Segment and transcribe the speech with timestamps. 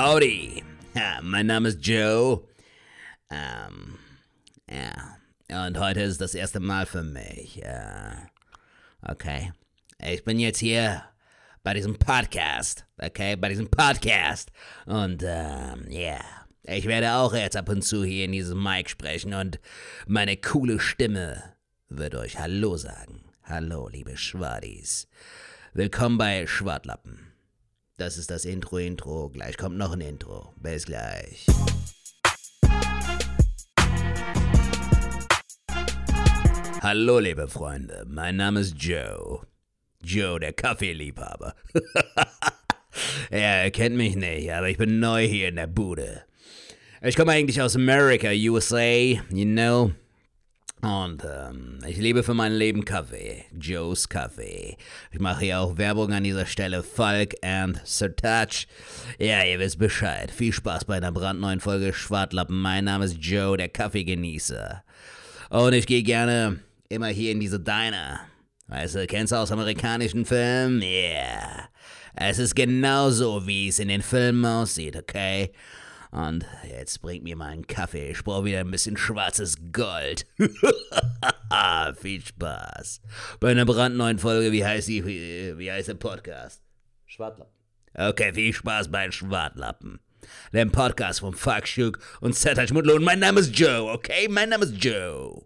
[0.00, 0.62] Howdy.
[0.94, 2.44] Ja, mein Name ist Joe.
[3.30, 3.98] Ähm,
[4.70, 5.66] ja.
[5.66, 7.60] Und heute ist das erste Mal für mich.
[7.64, 8.14] Äh,
[9.02, 9.52] okay.
[10.00, 11.02] Ich bin jetzt hier
[11.64, 12.86] bei diesem Podcast.
[12.96, 14.52] Okay, bei diesem Podcast.
[14.86, 15.98] Und, ähm, ja.
[15.98, 16.24] Yeah.
[16.62, 19.58] Ich werde auch jetzt ab und zu hier in diesem Mic sprechen und
[20.06, 21.42] meine coole Stimme
[21.88, 23.24] wird euch Hallo sagen.
[23.42, 25.08] Hallo, liebe Schwadis.
[25.72, 27.27] Willkommen bei Schwartlappen.
[27.98, 29.28] Das ist das Intro-Intro.
[29.28, 30.54] Gleich kommt noch ein Intro.
[30.54, 31.46] Bis gleich.
[36.80, 38.04] Hallo, liebe Freunde.
[38.06, 39.40] Mein Name ist Joe.
[40.00, 41.56] Joe, der Kaffeeliebhaber.
[43.32, 46.22] ihr kennt mich nicht, aber ich bin neu hier in der Bude.
[47.02, 49.90] Ich komme eigentlich aus Amerika, USA, you know.
[50.80, 53.44] Und ähm, ich liebe für mein Leben Kaffee.
[53.58, 54.76] Joe's Kaffee.
[55.10, 56.84] Ich mache hier auch Werbung an dieser Stelle.
[56.84, 58.68] Falk and Sir Touch.
[59.18, 60.30] Ja, ihr wisst Bescheid.
[60.30, 62.60] Viel Spaß bei einer brandneuen Folge Schwartlappen.
[62.60, 64.84] Mein Name ist Joe, der Kaffeegenießer.
[65.50, 68.20] Und ich gehe gerne immer hier in diese Diner.
[68.68, 70.80] Weißt du, kennst du aus amerikanischen Filmen?
[70.82, 71.68] Yeah.
[72.14, 75.52] Es ist genauso, wie es in den Filmen aussieht, okay?
[76.10, 78.10] Und jetzt bringt mir mal einen Kaffee.
[78.10, 80.26] Ich brauche wieder ein bisschen schwarzes Gold.
[82.00, 83.00] Viel Spaß.
[83.40, 86.62] Bei einer brandneuen Folge, wie heißt, die, wie heißt der Podcast?
[87.06, 87.52] Schwartlappen.
[87.94, 89.98] Okay, viel Spaß bei Schwartlappen.
[90.52, 92.36] Dem Podcast von Fuck Schuck und
[92.72, 92.94] Mutlo.
[92.94, 94.28] Und mein Name ist Joe, okay?
[94.28, 95.44] Mein Name ist Joe.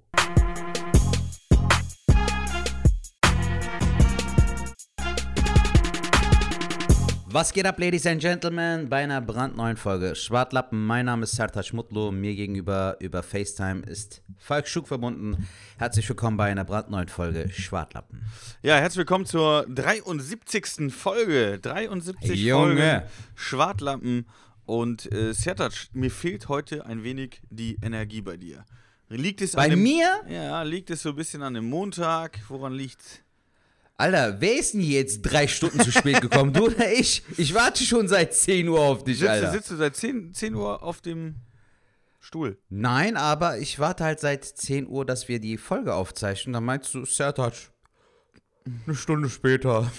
[7.32, 10.84] Was geht ab, Ladies and Gentlemen, bei einer brandneuen Folge Schwartlappen.
[10.84, 15.48] Mein Name ist Sertac Mutlu, mir gegenüber über FaceTime ist Falk Schuck verbunden.
[15.78, 18.22] Herzlich willkommen bei einer brandneuen Folge Schwartlappen.
[18.62, 20.92] Ja, herzlich willkommen zur 73.
[20.92, 21.58] Folge.
[21.58, 22.66] 73 Junge.
[22.66, 23.02] Folge
[23.34, 24.26] Schwartlappen.
[24.66, 28.66] Und äh, Sertac, mir fehlt heute ein wenig die Energie bei dir.
[29.08, 30.20] Liegt es Bei an dem, mir?
[30.28, 32.40] Ja, liegt es so ein bisschen an dem Montag?
[32.48, 33.22] Woran liegt's?
[34.02, 36.52] Alter, wer ist denn jetzt drei Stunden zu spät gekommen?
[36.52, 37.22] Du oder ich?
[37.36, 39.52] Ich warte schon seit 10 Uhr auf dich, Sitzt, du- Alter.
[39.52, 41.36] sitzt du seit 10, 10 Uhr auf dem
[42.18, 42.58] Stuhl?
[42.68, 46.52] Nein, aber ich warte halt seit 10 Uhr, dass wir die Folge aufzeichnen.
[46.52, 47.54] Dann meinst du, Sertac,
[48.86, 49.90] eine Stunde später.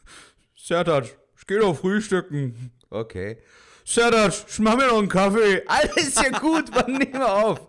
[0.56, 1.04] Sertac,
[1.38, 2.72] ich geh doch frühstücken.
[2.88, 3.38] Okay.
[3.92, 5.64] Ich mach mir noch einen Kaffee.
[5.66, 7.60] Alter, ist ja gut, man nehmen wir auf.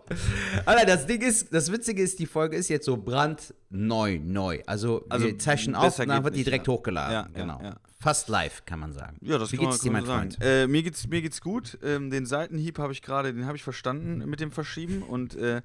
[0.64, 4.62] Alter, das Ding ist, das Witzige ist, die Folge ist jetzt so brandneu, neu.
[4.66, 6.72] Also, Also, wir zeichnen auf und dann wird die direkt ja.
[6.74, 7.12] hochgeladen.
[7.12, 7.60] Ja, genau.
[7.60, 7.74] ja.
[7.98, 9.16] Fast live, kann man sagen.
[9.20, 10.38] Ja, das Wie kann geht's man, dir, mein Freund?
[10.40, 11.78] Äh, mir geht's mir geht's gut.
[11.82, 15.62] Ähm, den Seitenhieb habe ich gerade, den habe ich verstanden mit dem Verschieben und äh,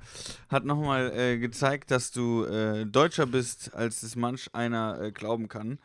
[0.50, 5.50] hat nochmal äh, gezeigt, dass du äh, deutscher bist, als es manch einer äh, glauben
[5.50, 5.78] kann.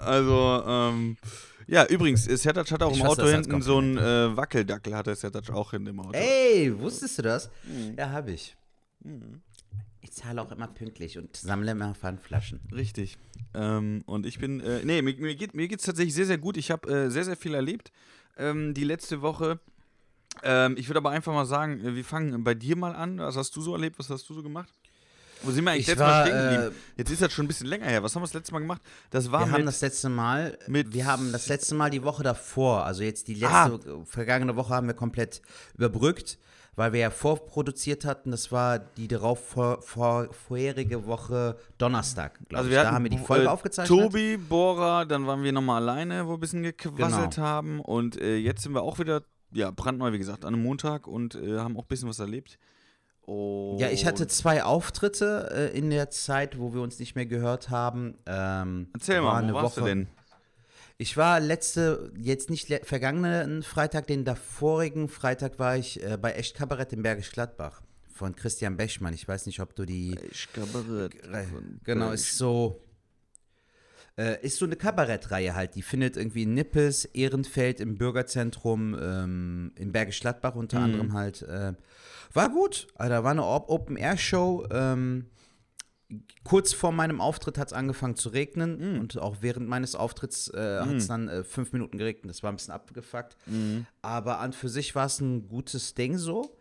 [0.00, 1.16] Also, ähm,
[1.66, 5.06] ja, übrigens, äh, Sertac hat auch Ich im Auto hinten so einen äh, Wackeldackel, hat
[5.06, 6.12] der Sertac auch in dem Auto.
[6.12, 7.50] Ey, wusstest du das?
[7.64, 7.94] Mhm.
[7.96, 8.56] Ja, habe ich.
[10.00, 12.60] Ich zahle auch immer pünktlich und sammle immer Pfandflaschen.
[12.72, 13.18] Richtig.
[13.54, 16.56] Ähm, und ich bin, äh, nee, mir, mir geht mir geht's tatsächlich sehr, sehr gut.
[16.56, 17.92] Ich habe äh, sehr, sehr viel erlebt
[18.36, 19.60] ähm, die letzte Woche.
[20.42, 23.18] Ähm, ich würde aber einfach mal sagen, äh, wir fangen bei dir mal an.
[23.18, 23.98] Was hast du so erlebt?
[23.98, 24.72] Was hast du so gemacht?
[25.42, 26.62] Wo sind wir eigentlich Ich letztes Mal stehen geblieben?
[26.74, 28.02] äh, Jetzt ist das schon ein bisschen länger her.
[28.02, 28.82] Was haben wir das letzte Mal gemacht?
[29.10, 32.22] Das war Wir haben das letzte Mal, mit- wir haben das letzte Mal die Woche
[32.22, 33.66] davor, also jetzt die letzte Ah.
[33.74, 35.40] äh, vergangene Woche haben wir komplett
[35.76, 36.38] überbrückt,
[36.76, 38.30] weil wir ja vorproduziert hatten.
[38.30, 42.76] Das war die darauf vor, vor, vorherige Woche Donnerstag, glaube also ich.
[42.76, 43.98] Da haben wir die Bo- Folge äh, aufgezeichnet.
[43.98, 47.46] Tobi, Bora, dann waren wir nochmal alleine, wo wir ein bisschen gequasselt Genau.
[47.46, 47.80] haben.
[47.80, 51.34] Und äh, jetzt sind wir auch wieder, ja, brandneu, wie gesagt, an einem Montag und
[51.34, 52.58] äh, haben auch ein bisschen was erlebt.
[53.30, 57.26] Und Ja, ich hatte zwei Auftritte äh, in der Zeit, wo wir uns nicht mehr
[57.26, 58.16] gehört haben.
[58.26, 60.08] Ähm, Erzähl mal, wo warst du Woche- denn?
[60.98, 66.32] Ich war letzte, jetzt nicht le vergangenen Freitag, den davorigen Freitag war ich äh, bei
[66.32, 67.80] Echt Kabarett in Bergisch Gladbach
[68.12, 69.14] von Christian Bechmann.
[69.14, 70.18] Ich weiß nicht, ob du die.
[70.30, 71.14] Ich Kabarett.
[71.84, 72.82] Genau, ist so.
[74.20, 75.74] Äh, ist so eine Kabarettreihe halt.
[75.76, 81.40] Die findet irgendwie in Nippes, Ehrenfeld im Bürgerzentrum, ähm, in Bergisch Gladbach unter anderem halt.
[81.42, 81.72] Äh,
[82.34, 82.86] war gut.
[82.96, 84.66] Alter, war eine Op- Open-Air-Show.
[84.70, 85.26] Ähm,
[86.44, 90.80] kurz vor meinem Auftritt hat es angefangen zu regnen und auch während meines Auftritts äh,
[90.80, 92.28] hat es dann äh, fünf Minuten geregnet.
[92.30, 93.36] Das war ein bisschen abgefuckt.
[94.02, 96.56] Aber an für sich war es ein gutes Ding so.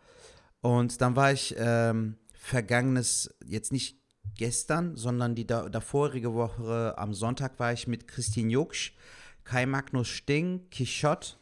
[0.61, 3.99] Und dann war ich ähm, vergangenes, jetzt nicht
[4.39, 8.94] gestern, sondern die da, davorige Woche am Sonntag war ich mit Christine Jucksch,
[9.44, 11.33] Kai Magnus Sting, Quichotte,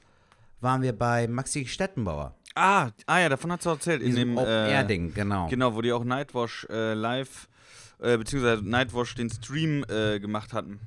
[0.61, 2.35] waren wir bei Maxi Stettenbauer.
[2.55, 4.01] Ah, ah ja, davon hast du erzählt.
[4.01, 5.47] In Diesem dem äh, Open-Air-Ding, genau.
[5.47, 7.47] Genau, wo die auch Nightwash äh, live,
[7.99, 10.79] äh, beziehungsweise Nightwash den Stream äh, gemacht hatten.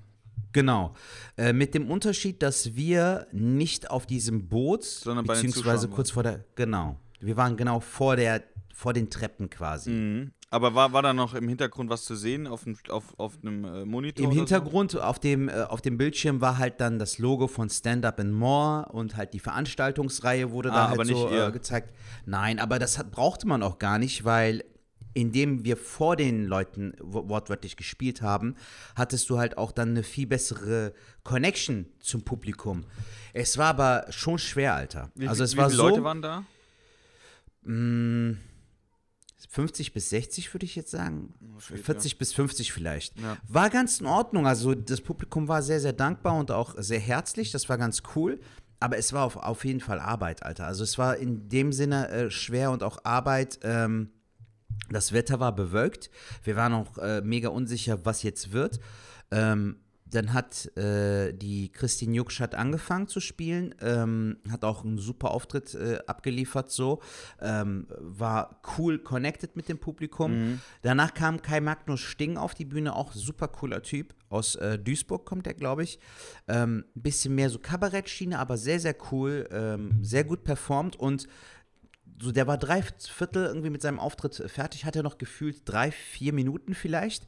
[0.52, 0.94] Genau.
[1.36, 6.44] Äh, mit dem Unterschied, dass wir nicht auf diesem Boot, Sondern beziehungsweise kurz vor der,
[6.56, 6.98] genau.
[7.20, 8.42] Wir waren genau vor der,
[8.74, 9.90] vor den Treppen quasi.
[9.90, 10.32] Mhm.
[10.52, 13.64] Aber war, war da noch im Hintergrund was zu sehen auf, dem, auf, auf einem
[13.64, 14.25] äh, Monitor?
[14.25, 18.05] Im Hintergrund auf dem, äh, auf dem Bildschirm war halt dann das Logo von Stand
[18.05, 21.94] Up and More und halt die Veranstaltungsreihe wurde Ah, da aber halt so äh, gezeigt.
[22.26, 24.64] Nein, aber das hat, brauchte man auch gar nicht, weil
[25.14, 28.56] indem wir vor den Leuten wo- wortwörtlich gespielt haben,
[28.97, 30.93] hattest du halt auch dann eine viel bessere
[31.23, 32.85] Connection zum Publikum.
[33.32, 35.11] Es war aber schon schwer, Alter.
[35.14, 35.20] so?
[35.23, 36.44] Wie, also es wie war viele so Leute waren da?
[39.48, 41.34] 50 bis 60 würde ich jetzt sagen.
[41.69, 43.19] geht, 40 bis 50 vielleicht.
[43.20, 43.37] Ja.
[43.48, 44.46] War ganz in Ordnung.
[44.46, 47.50] Also das Publikum war sehr, sehr dankbar und auch sehr herzlich.
[47.50, 48.40] Das war ganz cool.
[48.81, 50.66] Aber es war auf, auf jeden Fall Arbeit, Alter.
[50.66, 53.60] Also es war in dem Sinne äh, schwer und auch Arbeit.
[53.62, 54.10] Ähm,
[54.88, 56.10] das Wetter war bewölkt.
[56.42, 58.81] Wir waren auch äh, mega unsicher, was jetzt wird.
[59.31, 59.76] Ähm,
[60.10, 65.30] dann hat äh, die Christine Jucksch hat angefangen zu spielen, ähm, hat auch einen super
[65.30, 67.00] Auftritt äh, abgeliefert, so.
[67.40, 70.32] Ähm, war cool connected mit dem Publikum.
[70.82, 74.14] Danach kam Kai Magnus Sting auf die Bühne, auch super cooler Typ.
[74.28, 75.98] Aus äh, Duisburg kommt er, glaube ich.
[76.48, 79.48] Ähm, bisschen mehr so Kabarettschiene, aber sehr, sehr cool.
[79.52, 81.28] Ähm, sehr gut performt und
[82.22, 86.34] so, der war drei Viertel irgendwie mit seinem Auftritt fertig, hatte noch gefühlt drei, vier
[86.34, 87.26] Minuten vielleicht.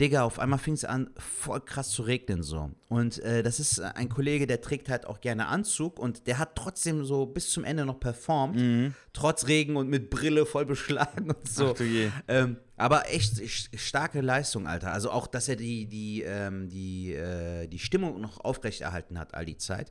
[0.00, 2.70] Digga, auf einmal fing es an, voll krass zu regnen so.
[2.88, 6.54] Und äh, das ist ein Kollege, der trägt halt auch gerne Anzug und der hat
[6.54, 11.48] trotzdem so bis zum Ende noch performt, trotz Regen und mit Brille voll beschlagen und
[11.48, 11.70] so.
[11.72, 12.10] Ach du je.
[12.28, 13.42] Ähm, aber echt
[13.76, 14.92] starke Leistung, Alter.
[14.92, 19.44] Also auch, dass er die, die, ähm, die, äh, die Stimmung noch aufrechterhalten hat all
[19.44, 19.90] die Zeit.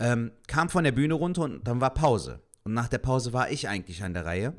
[0.00, 2.40] Ähm, kam von der Bühne runter und dann war Pause.
[2.64, 4.54] Und nach der Pause war ich eigentlich an der Reihe.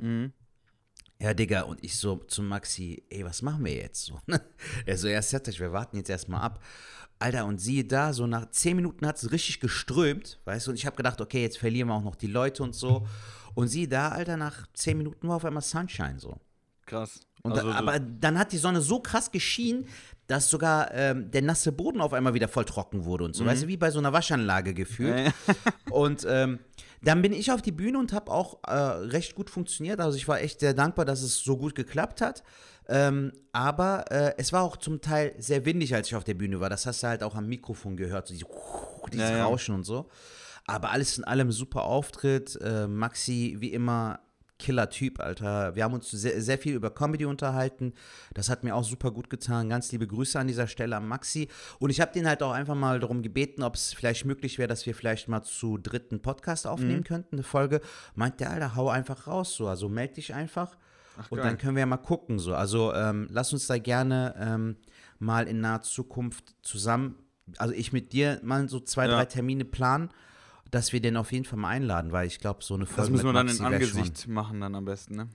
[1.22, 4.20] Ja, Digga, und ich so zu Maxi, ey, was machen wir jetzt so?
[4.86, 6.64] er so, ja, euch, wir warten jetzt erstmal ab.
[7.20, 10.78] Alter, und siehe da, so nach zehn Minuten hat es richtig geströmt, weißt du, und
[10.78, 13.06] ich habe gedacht, okay, jetzt verlieren wir auch noch die Leute und so.
[13.54, 16.40] Und siehe da, Alter, nach zehn Minuten war auf einmal Sunshine so.
[16.86, 17.20] Krass.
[17.42, 19.88] Und Also da, aber dann hat die Sonne so krass geschienen,
[20.28, 23.46] dass sogar ähm, der nasse Boden auf einmal wieder voll trocken wurde und so.
[23.46, 25.34] Weißt du, wie bei so einer Waschanlage gefühlt.
[25.90, 26.60] und ähm,
[27.02, 30.00] dann bin ich auf die Bühne und habe auch äh, recht gut funktioniert.
[30.00, 32.44] Also ich war echt sehr dankbar, dass es so gut geklappt hat.
[32.88, 36.60] Ähm, aber äh, es war auch zum Teil sehr windig, als ich auf der Bühne
[36.60, 36.70] war.
[36.70, 38.46] Das hast du halt auch am Mikrofon gehört, so diese,
[39.14, 39.46] dieses Ja, ja.
[39.46, 40.10] Rauschen und so.
[40.66, 42.60] Aber alles in allem super Auftritt.
[42.62, 44.20] Äh, Maxi, wie immer,
[44.60, 45.76] Killer-Typ, Alter.
[45.76, 47.94] Wir haben uns sehr, sehr viel über Comedy unterhalten.
[48.34, 49.70] Das hat mir auch super gut getan.
[49.70, 51.48] Ganz liebe Grüße an dieser Stelle an Maxi.
[51.80, 54.68] Und ich habe den halt auch einfach mal darum gebeten, ob es vielleicht möglich wäre,
[54.68, 57.82] dass wir vielleicht mal zu dritten Podcast aufnehmen könnten, eine Folge.
[58.16, 59.68] Meint der, Alter, hau einfach raus, so.
[59.68, 60.78] Also meld dich einfach.
[61.30, 61.48] und geil.
[61.48, 62.54] dann können wir ja mal gucken, so.
[62.54, 64.76] Also ähm, lass uns da gerne ähm,
[65.20, 67.16] mal in naher Zukunft zusammen,
[67.58, 69.16] also ich mit dir mal so zwei, Ja.
[69.16, 70.10] drei Termine planen,
[70.72, 73.10] dass wir den auf jeden Fall mal einladen, weil ich glaube, so eine Folge das
[73.10, 75.30] müssen wir dann Maxi in wär schon- Angesicht machen, dann am besten, ne?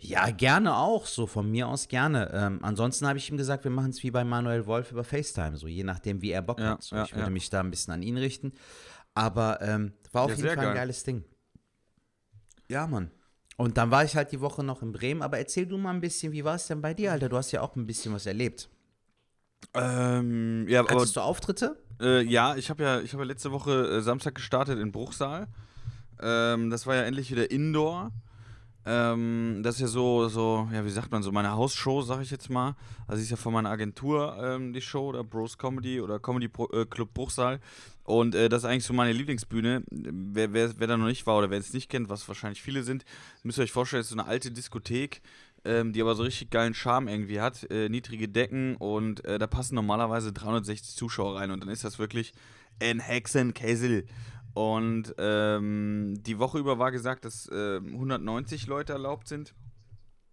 [0.00, 2.30] ja, gerne auch, so von mir aus gerne.
[2.32, 5.56] Ähm, ansonsten habe ich ihm gesagt, wir machen es wie bei Manuel Wolf über FaceTime,
[5.56, 6.82] so je nachdem, wie er Bock Ja, hat.
[6.82, 7.30] So, ja, ich würde ja.
[7.30, 8.52] mich da ein bisschen an ihn richten.
[9.14, 10.74] Aber ähm, war auf jeden Fall ein geil.
[10.74, 11.24] geiles Ding.
[12.68, 13.10] Ja, Mann.
[13.56, 16.00] Und dann war ich halt die Woche noch in Bremen, aber erzähl du mal ein
[16.00, 17.28] bisschen, wie war es denn bei dir, Alter?
[17.28, 18.70] Du hast ja auch ein bisschen was erlebt.
[19.74, 21.76] Ähm, ja, aber Hattest du Auftritte?
[22.02, 25.46] Äh, ja, ich habe ja, ich ja letzte Woche äh, Samstag gestartet in Bruchsal.
[26.20, 28.10] Ähm, das war ja endlich wieder Indoor.
[28.84, 32.32] Ähm, das ist ja so, so, ja, wie sagt man so, meine Hausshow, sag ich
[32.32, 32.74] jetzt mal.
[33.06, 36.68] Also ist ja von meiner Agentur ähm, die Show, oder Bros Comedy oder Comedy Pro,
[36.72, 37.60] äh, Club Bruchsal.
[38.02, 39.84] Und äh, das ist eigentlich so meine Lieblingsbühne.
[39.88, 42.82] Wer, wer, wer da noch nicht war oder wer es nicht kennt, was wahrscheinlich viele
[42.82, 43.04] sind,
[43.44, 45.22] müsst ihr euch vorstellen, es ist so eine alte Diskothek,
[45.64, 47.70] ähm, die aber so richtig geilen Charme irgendwie hat.
[47.70, 51.98] Äh, niedrige Decken und äh, da passen normalerweise 360 Zuschauer rein und dann ist das
[51.98, 52.32] wirklich
[52.80, 54.06] ein Hexenkessel.
[54.54, 59.54] Und ähm, die Woche über war gesagt, dass äh, 190 Leute erlaubt sind.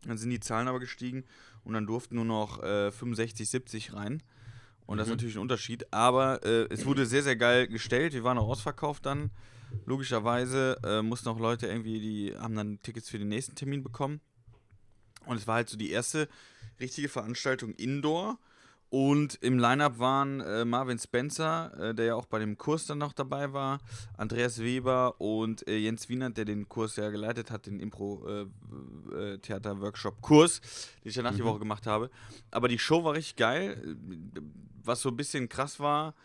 [0.04, 1.26] Dann sind die Zahlen aber gestiegen
[1.64, 4.24] und dann durften nur noch äh, 65, 70 rein.
[4.86, 5.94] Und das ist natürlich ein Unterschied.
[5.94, 8.14] Aber äh, es wurde sehr, sehr geil gestellt.
[8.14, 9.30] Wir waren auch ausverkauft dann.
[9.86, 14.20] Logischerweise äh, mussten auch Leute irgendwie, die haben dann Tickets für den nächsten Termin bekommen.
[15.30, 16.28] Und es war halt so die erste
[16.80, 18.40] richtige Veranstaltung Indoor.
[18.90, 22.98] Und im Line-Up waren äh, Marvin Spencer, äh, der ja auch bei dem Kurs dann
[22.98, 23.78] noch dabei war,
[24.18, 30.62] Andreas Weber und äh, Jens Wienert, der den Kurs ja geleitet hat, den Impro-Theater-Workshop-Kurs,
[31.04, 32.10] den ich ja nach die Woche gemacht habe.
[32.50, 33.96] Aber die Show war richtig geil.
[34.84, 36.16] Was so ein bisschen krass war,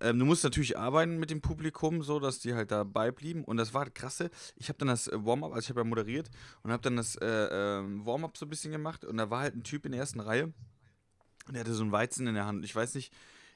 [0.00, 3.44] ähm, du musst natürlich arbeiten mit dem Publikum, so dass die halt dabei blieben.
[3.44, 4.30] Und das war das krasse.
[4.56, 6.30] Ich habe dann das äh, Warm-up, also ich habe ja moderiert
[6.62, 9.04] und habe dann das äh, ähm, Warm-up so ein bisschen gemacht.
[9.04, 10.52] Und da war halt ein Typ in der ersten Reihe.
[11.46, 12.64] Und der hatte so einen Weizen in der Hand.
[12.64, 13.12] Ich weiß nicht,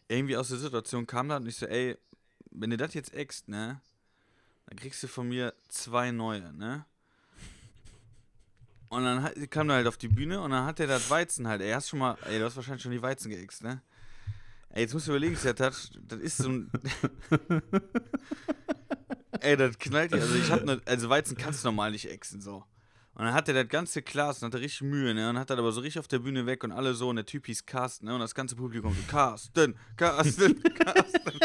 [0.09, 1.97] irgendwie aus der Situation kam da und ich so, ey,
[2.51, 3.81] wenn du das jetzt eckst, ne,
[4.67, 6.85] dann kriegst du von mir zwei neue, ne?
[8.89, 11.63] Und dann kam er halt auf die Bühne und dann hat er das Weizen halt,
[11.63, 13.81] ey, hast schon mal, ey, du hast wahrscheinlich schon die Weizen geäxt, ne?
[14.75, 16.71] Ey, jetzt musst du überlegen, das, das, das ist so ein.
[19.41, 20.17] ey, das knallt dir.
[20.17, 22.65] Also, ich hab ne, also Weizen kannst du normal nicht exen, so.
[23.15, 25.29] Und dann hat er das ganze Glas und hatte richtig Mühe, ne?
[25.29, 27.27] Und hat das aber so richtig auf der Bühne weg und alle so und der
[27.27, 28.15] Typ hieß Carsten, ne?
[28.15, 31.39] Und das ganze Publikum so, Carsten, Carsten, Carsten.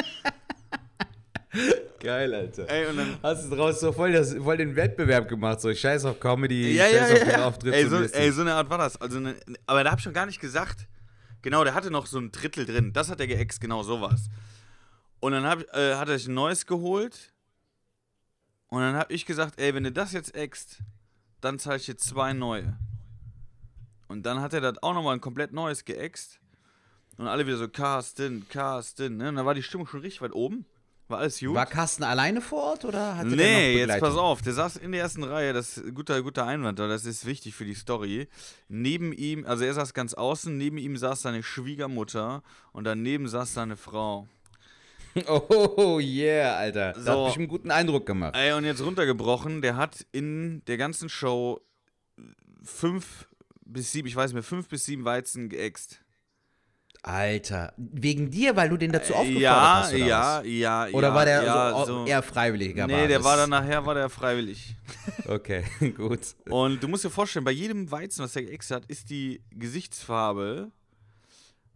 [1.99, 2.69] Geil, Alter.
[2.69, 3.17] Ey, und dann.
[3.21, 6.87] Hast du draus so voll, das, voll den Wettbewerb gemacht, so scheiß auf Comedy, Ja,
[6.87, 7.45] ja, scheiß auf ja.
[7.45, 7.73] Auftritt.
[7.73, 8.95] Ey so, ey, so eine Art war das.
[9.01, 10.87] Also, ne, aber da hab ich schon gar nicht gesagt.
[11.41, 12.93] Genau, der hatte noch so ein Drittel drin.
[12.93, 14.29] Das hat er geäxt, genau sowas.
[15.19, 17.33] Und dann hab, äh, hat er sich ein neues geholt.
[18.67, 20.79] Und dann hab ich gesagt, ey, wenn du das jetzt äxt,
[21.41, 22.77] dann zahle ich dir zwei neue.
[24.07, 26.39] Und dann hat er das auch nochmal ein komplett neues geäxt.
[27.17, 29.29] Und alle wieder so, Carsten, Carsten, ne?
[29.29, 30.65] Und da war die Stimmung schon richtig weit oben.
[31.07, 31.53] War alles gut.
[31.53, 35.01] War Carsten alleine vor Ort oder hatte Nee, jetzt pass auf, der saß in der
[35.01, 38.27] ersten Reihe, das ist ein guter, guter Einwand, aber das ist wichtig für die Story.
[38.67, 43.53] Neben ihm, also er saß ganz außen, neben ihm saß seine Schwiegermutter und daneben saß
[43.53, 44.27] seine Frau.
[45.27, 46.93] Oh yeah, Alter.
[46.93, 47.11] Das So.
[47.11, 48.35] hat bestimmt einen guten Eindruck gemacht.
[48.35, 51.59] Ey, und jetzt runtergebrochen, der hat in der ganzen Show
[52.63, 53.27] fünf
[53.65, 56.01] bis sieben, ich weiß nicht mehr, fünf bis sieben Weizen geäxt.
[57.03, 60.47] Alter, wegen dir, weil du den dazu aufgefordert Ja, hast, oder ja, was?
[60.47, 64.09] ja, Oder war der ja, so, eher freiwilliger Nee, der war dann nachher, war der
[64.09, 64.75] freiwillig.
[65.27, 65.63] Okay,
[65.97, 66.19] gut.
[66.49, 70.71] Und du musst dir vorstellen, bei jedem Weizen, was er geäxt hat, ist die Gesichtsfarbe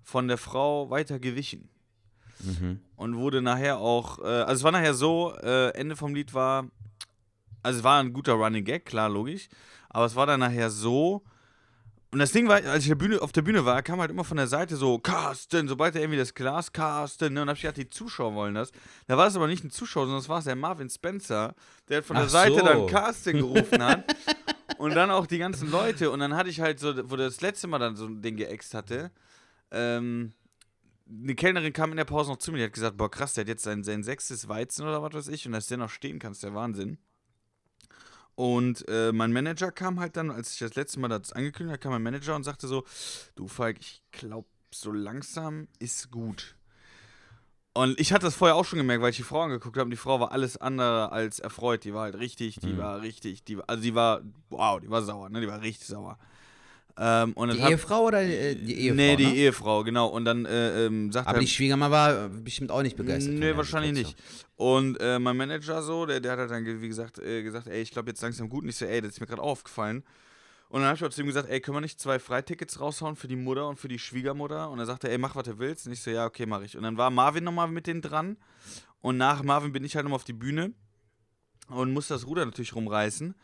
[0.03, 1.69] von der Frau weiter gewichen.
[2.95, 6.65] Und wurde nachher auch, äh, also es war nachher so, äh, Ende vom Lied war,
[7.61, 9.47] also es war ein guter Running Gag, klar, logisch,
[9.89, 11.21] aber es war dann nachher so,
[12.11, 14.25] und das Ding war, als ich der Bühne, auf der Bühne war, kam halt immer
[14.25, 17.61] von der Seite so, Carsten, sobald er irgendwie das Glas, Carsten, ne, und hab ich
[17.61, 18.71] gedacht, die Zuschauer wollen das.
[19.07, 21.55] Da war es aber nicht ein Zuschauer, sondern es war der Marvin Spencer,
[21.87, 22.65] der halt von der Ach Seite so.
[22.65, 24.03] dann Carsten gerufen hat.
[24.77, 26.11] und dann auch die ganzen Leute.
[26.11, 28.35] Und dann hatte ich halt so, wo der das letzte Mal dann so ein Ding
[28.35, 29.11] geäxt hatte,
[29.71, 30.33] ähm,
[31.09, 33.43] eine Kellnerin kam in der Pause noch zu mir, die hat gesagt, boah krass, der
[33.43, 36.19] hat jetzt sein, sein sechstes Weizen oder was weiß ich und dass der noch stehen
[36.19, 36.97] kann, ist der Wahnsinn.
[38.41, 41.77] Und äh, mein Manager kam halt dann, als ich das letzte Mal das angekündigt habe,
[41.77, 42.83] kam mein Manager und sagte so,
[43.35, 46.55] du Falk, ich glaube, so langsam ist gut.
[47.73, 49.91] Und ich hatte das vorher auch schon gemerkt, weil ich die Frau angeguckt habe und
[49.91, 51.83] die Frau war alles andere als erfreut.
[51.83, 55.03] Die war halt richtig, die war richtig, die war, also die war, wow, die war
[55.03, 55.39] sauer, ne?
[55.39, 56.17] Die war richtig sauer.
[56.97, 58.95] Ähm, Die hab- Ehefrau oder äh, die Ehefrau?
[58.95, 59.35] Nee, die ne?
[59.35, 60.07] Ehefrau, genau.
[60.07, 61.41] Und dann äh, ähm, sagt Aber er.
[61.41, 63.33] die Schwiegermama war bestimmt auch nicht begeistert.
[63.35, 64.15] Nee, wahrscheinlich Situation.
[64.33, 64.45] nicht.
[64.57, 67.81] Und äh, mein Manager so, der, der hat halt dann, wie gesagt, äh, gesagt, ey,
[67.81, 68.63] ich glaube jetzt langsam gut.
[68.63, 70.03] Und ich so, ey, das ist mir gerade aufgefallen.
[70.69, 73.15] Und dann habe ich auch zu ihm gesagt, ey, können wir nicht zwei Freitickets raushauen
[73.15, 74.69] für die Mutter und für die Schwiegermutter?
[74.69, 75.85] Und er sagte, ey, mach, was du willst.
[75.87, 76.77] Und ich so, ja, okay, mach ich.
[76.77, 78.37] Und dann war Marvin nochmal mit denen dran.
[79.01, 80.71] Und nach Marvin bin ich halt nochmal auf die Bühne
[81.67, 83.35] und musste das Ruder natürlich rumreißen.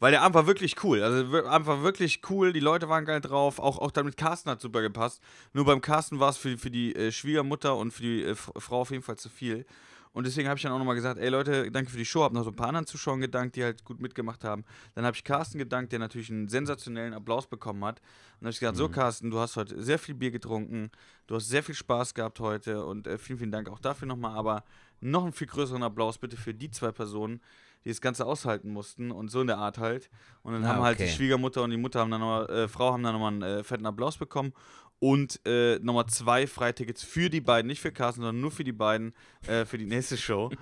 [0.00, 1.02] Weil der Abend war wirklich cool.
[1.02, 2.52] Also der Abend war wirklich cool.
[2.52, 3.58] Die Leute waren geil drauf.
[3.58, 5.22] Auch, auch damit Carsten hat super gepasst.
[5.52, 8.80] Nur beim Carsten war es für, für die äh, Schwiegermutter und für die äh, Frau
[8.80, 9.66] auf jeden Fall zu viel.
[10.12, 12.24] Und deswegen habe ich dann auch nochmal gesagt, ey Leute, danke für die Show.
[12.24, 14.64] Habe noch so ein paar anderen Zuschauern gedankt, die halt gut mitgemacht haben.
[14.94, 18.00] Dann habe ich Carsten gedankt, der natürlich einen sensationellen Applaus bekommen hat.
[18.00, 18.06] Und
[18.40, 20.90] dann habe ich gesagt, so Carsten, du hast heute sehr viel Bier getrunken.
[21.26, 22.84] Du hast sehr viel Spaß gehabt heute.
[22.86, 24.36] Und äh, vielen, vielen Dank auch dafür nochmal.
[24.36, 24.64] Aber
[25.00, 27.40] noch einen viel größeren Applaus bitte für die zwei Personen,
[27.84, 30.10] die das Ganze aushalten mussten und so in der Art halt.
[30.42, 31.12] Und dann Ah, haben halt die okay.
[31.12, 33.86] Schwiegermutter und die Mutter haben dann noch, äh, Frau haben dann nochmal einen äh, fetten
[33.86, 34.52] Applaus bekommen
[34.98, 38.72] und äh, nochmal zwei Freitickets für die beiden, nicht für Carsten, sondern nur für die
[38.72, 39.14] beiden
[39.46, 40.50] äh, für die nächste Show.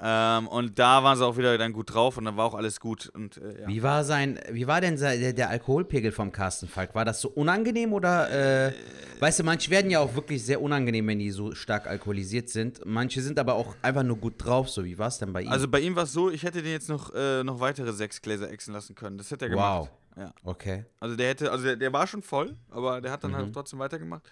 [0.00, 2.80] ähm, und da waren sie auch wieder dann gut drauf und dann war auch alles
[2.80, 3.08] gut.
[3.14, 3.68] Und äh, ja.
[3.68, 6.94] Wie war sein, wie war denn sein, der, der Alkoholpegel vom Carsten Falk?
[6.94, 8.72] War das so unangenehm oder, äh,
[9.20, 12.80] weißt du, manche werden ja auch wirklich sehr unangenehm, wenn die so stark alkoholisiert sind.
[12.84, 15.48] Manche sind aber auch einfach nur gut drauf, so wie war es denn bei ihm?
[15.52, 18.20] Also bei ihm war es so, ich hätte den jetzt noch, äh, noch weitere sechs
[18.20, 19.16] Gläser exen lassen können.
[19.16, 19.80] Das hätte er gemacht.
[19.80, 19.88] wow.
[20.16, 20.32] Ja.
[20.44, 20.84] Okay.
[21.00, 23.36] Also der hätte, also der, der war schon voll, aber der hat dann Mhm.
[23.36, 24.22] halt trotzdem weitergemacht.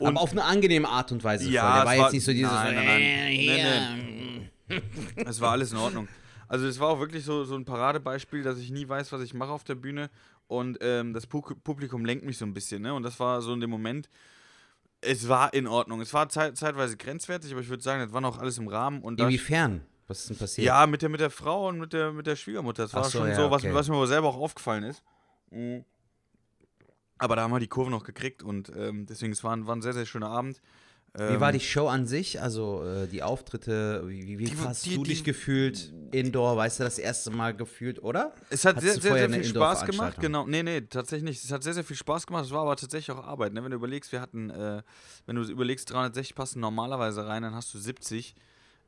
[0.00, 1.70] aber auf eine angenehme Art und Weise Ja, voll.
[1.70, 3.00] Der war war- jetzt nicht so dieses, nein, nein, nein.
[3.02, 4.50] äh, Nee, hier.
[5.16, 6.08] Es war alles in Ordnung.
[6.48, 9.34] Also es war auch wirklich so, so ein Paradebeispiel, dass ich nie weiß, was ich
[9.34, 10.08] mache auf der Bühne
[10.46, 12.82] und ähm, das Pu Publikum lenkt mich so ein bisschen.
[12.82, 12.94] Ne?
[12.94, 14.08] Und das war so in dem Moment,
[15.02, 16.00] es war in Ordnung.
[16.00, 19.02] Es war zeit zeitweise grenzwertig, aber ich würde sagen, das war noch alles im Rahmen.
[19.02, 19.82] Und Inwiefern?
[20.06, 20.66] Was ist denn passiert?
[20.66, 22.84] ja, mit der, mit der Frau und mit der, mit der Schwiegermutter.
[22.84, 23.74] Das war Ach so, schon ja, so, was, okay.
[23.74, 25.04] was mir aber selber auch aufgefallen ist.
[25.50, 25.84] Mhm.
[27.18, 29.76] Aber da haben wir die Kurve noch gekriegt und ähm, deswegen, es war, ein- war
[29.76, 30.62] ein sehr, sehr schöner Abend.
[31.14, 32.40] Wie war die Show an sich?
[32.40, 35.92] Also äh, die Auftritte, wie, wie, Die- hast die- du die- dich gefühlt?
[36.12, 38.32] Indoor, weißt du, das erste Mal gefühlt, oder?
[38.50, 40.46] Es hat Hattest sehr, sehr, sehr viel Spaß gemacht, genau.
[40.46, 41.42] Nee, nee, tatsächlich nicht.
[41.44, 42.44] Es hat sehr, sehr viel Spaß gemacht.
[42.44, 43.52] Es war aber tatsächlich auch Arbeit.
[43.52, 43.64] Ne?
[43.64, 44.82] Wenn du überlegst, wir hatten, äh,
[45.26, 48.34] wenn du überlegst, 360 passen normalerweise rein, dann hast du 70.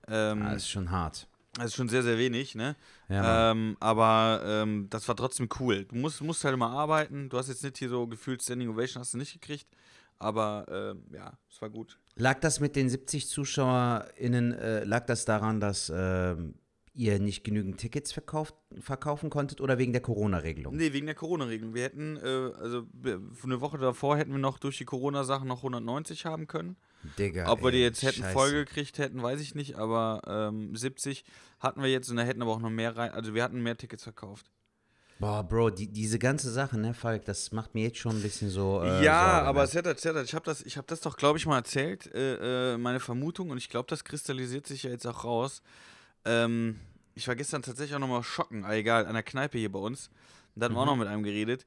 [0.09, 1.27] Ähm, Ah, das ist schon hart.
[1.55, 2.77] das ist schon sehr, sehr wenig, ne?
[3.09, 5.85] Ja, ähm, aber ähm, das war trotzdem cool.
[5.87, 7.29] Du musst, musst halt immer arbeiten.
[7.29, 9.67] Du hast jetzt nicht hier so gefühlt Standing Ovation, hast du nicht gekriegt.
[10.21, 11.99] Aber ähm, ja, es war gut.
[12.15, 16.55] Lag das mit den 70 ZuschauerInnen, äh, lag das daran, dass ähm,
[16.93, 20.77] ihr nicht genügend Tickets verkauft, verkaufen konntet oder wegen der Corona-Regelung?
[20.77, 21.73] Nee, wegen der Corona-Regelung.
[21.73, 26.27] Wir hätten, äh, also eine Woche davor hätten wir noch durch die Corona-Sachen noch 190
[26.27, 26.77] haben können.
[27.19, 28.33] Digga, Ob wir die jetzt hätten scheiße.
[28.35, 31.25] voll gekriegt hätten, weiß ich nicht, aber ähm, 70
[31.59, 33.79] hatten wir jetzt und da hätten aber auch noch mehr rein, also wir hatten mehr
[33.79, 34.51] Tickets verkauft.
[35.21, 38.49] Boah, Bro, die, diese ganze Sache, ne, Falk, das macht mir jetzt schon ein bisschen
[38.49, 38.81] so.
[38.83, 39.65] Äh, ja, Sorge, aber ne?
[39.67, 42.07] es hat, es hat, ich habe das, ich hab das doch, glaube ich, mal erzählt,
[42.15, 45.61] äh, äh, meine Vermutung und ich glaube, das kristallisiert sich ja jetzt auch raus.
[46.25, 46.81] Ähm,
[47.15, 50.09] ich war gestern tatsächlich auch nochmal schocken, ah, egal, an der Kneipe hier bei uns.
[50.55, 50.91] Und da hatten wir auch Mhm.
[50.93, 51.67] noch mit einem geredet.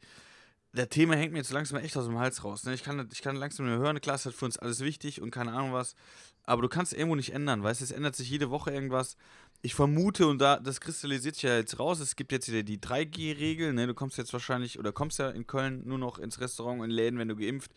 [0.75, 2.63] Das Thema hängt mir jetzt langsam echt aus dem Hals raus.
[2.63, 2.73] Ne?
[2.73, 5.29] Ich, kann, ich kann langsam nur hören, klar, es hat für uns alles wichtig und
[5.29, 5.93] keine Ahnung was.
[6.45, 9.15] Aber du kannst irgendwo nicht ändern, weißt du, es ändert sich jede Woche irgendwas.
[9.65, 12.79] Ich vermute, und da, das kristallisiert sich ja jetzt raus, es gibt jetzt wieder die
[12.79, 13.87] 3G-Regel, ne?
[13.87, 17.17] Du kommst jetzt wahrscheinlich, oder kommst ja in Köln nur noch ins Restaurant, in Läden,
[17.17, 17.71] wenn du geimpft,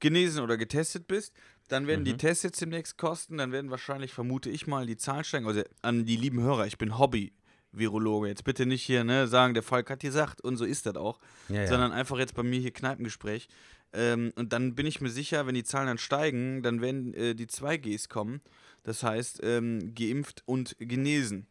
[0.00, 1.32] genesen oder getestet bist.
[1.68, 5.22] Dann werden die Tests jetzt demnächst kosten, dann werden wahrscheinlich, vermute ich mal, die Zahlen
[5.22, 5.46] steigen.
[5.46, 8.26] Also an die lieben Hörer, ich bin Hobby-Virologe.
[8.26, 11.20] Jetzt bitte nicht hier ne, sagen, der Falk hat gesagt und so ist das auch,
[11.48, 11.66] Ja, ja.
[11.68, 13.46] sondern einfach jetzt bei mir hier Kneipengespräch.
[13.92, 17.36] Ähm, und dann bin ich mir sicher, wenn die Zahlen dann steigen, dann werden äh,
[17.36, 18.40] die 2Gs kommen.
[18.84, 21.46] Das heißt, ähm, geimpft und genesen.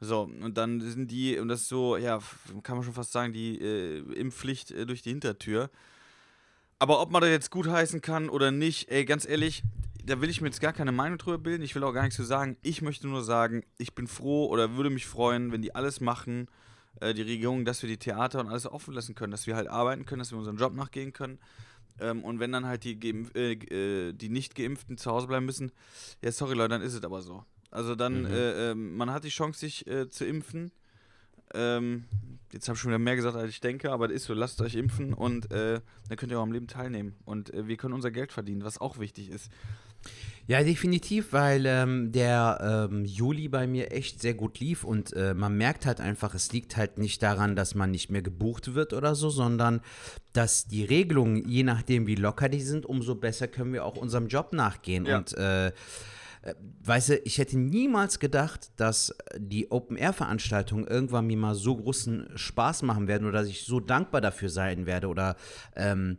[0.00, 2.20] So, und dann sind die, und das ist so, ja,
[2.62, 5.70] kann man schon fast sagen, die äh, Impfpflicht äh, durch die Hintertür.
[6.78, 9.64] Aber ob man das jetzt gut heißen kann oder nicht, ey, ganz ehrlich,
[10.04, 11.62] da will ich mir jetzt gar keine Meinung drüber bilden.
[11.62, 12.56] Ich will auch gar nichts zu sagen.
[12.62, 16.48] Ich möchte nur sagen, ich bin froh oder würde mich freuen, wenn die alles machen,
[17.00, 19.66] äh, die Regierung, dass wir die Theater und alles offen lassen können, dass wir halt
[19.68, 21.38] arbeiten können, dass wir unserem Job nachgehen können.
[22.00, 25.72] Ähm, und wenn dann halt die, Geimpf äh, äh, die Nicht-Geimpften zu Hause bleiben müssen,
[26.22, 27.44] ja, sorry Leute, dann ist es aber so.
[27.70, 30.72] Also dann, äh, ähm, man hat die Chance, sich äh, zu impfen.
[31.54, 32.04] Ähm,
[32.52, 34.60] jetzt habe ich schon wieder mehr gesagt, als ich denke, aber das ist so, lasst
[34.60, 37.16] euch impfen und äh, dann könnt ihr auch am Leben teilnehmen.
[37.24, 39.50] Und äh, wir können unser Geld verdienen, was auch wichtig ist.
[40.48, 45.34] Ja, definitiv, weil ähm, der ähm, Juli bei mir echt sehr gut lief und äh,
[45.34, 48.94] man merkt halt einfach, es liegt halt nicht daran, dass man nicht mehr gebucht wird
[48.94, 49.82] oder so, sondern
[50.32, 54.26] dass die Regelungen, je nachdem wie locker die sind, umso besser können wir auch unserem
[54.26, 55.04] Job nachgehen.
[55.04, 55.18] Ja.
[55.18, 55.72] Und äh, äh,
[56.82, 62.82] Weißt du, ich hätte niemals gedacht, dass die Open-Air-Veranstaltungen irgendwann mir mal so großen Spaß
[62.84, 65.36] machen werden oder dass ich so dankbar dafür sein werde oder
[65.76, 66.16] ähm,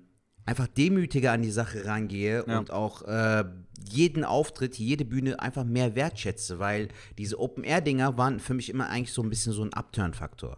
[0.50, 2.58] einfach demütiger an die Sache rangehe Ja.
[2.58, 3.46] und auch äh,
[3.88, 6.88] jeden Auftritt, jede Bühne einfach mehr wertschätze, weil
[7.20, 10.58] diese Open-Air-Dinger waren für mich immer eigentlich so ein bisschen so ein Upturn-Faktor.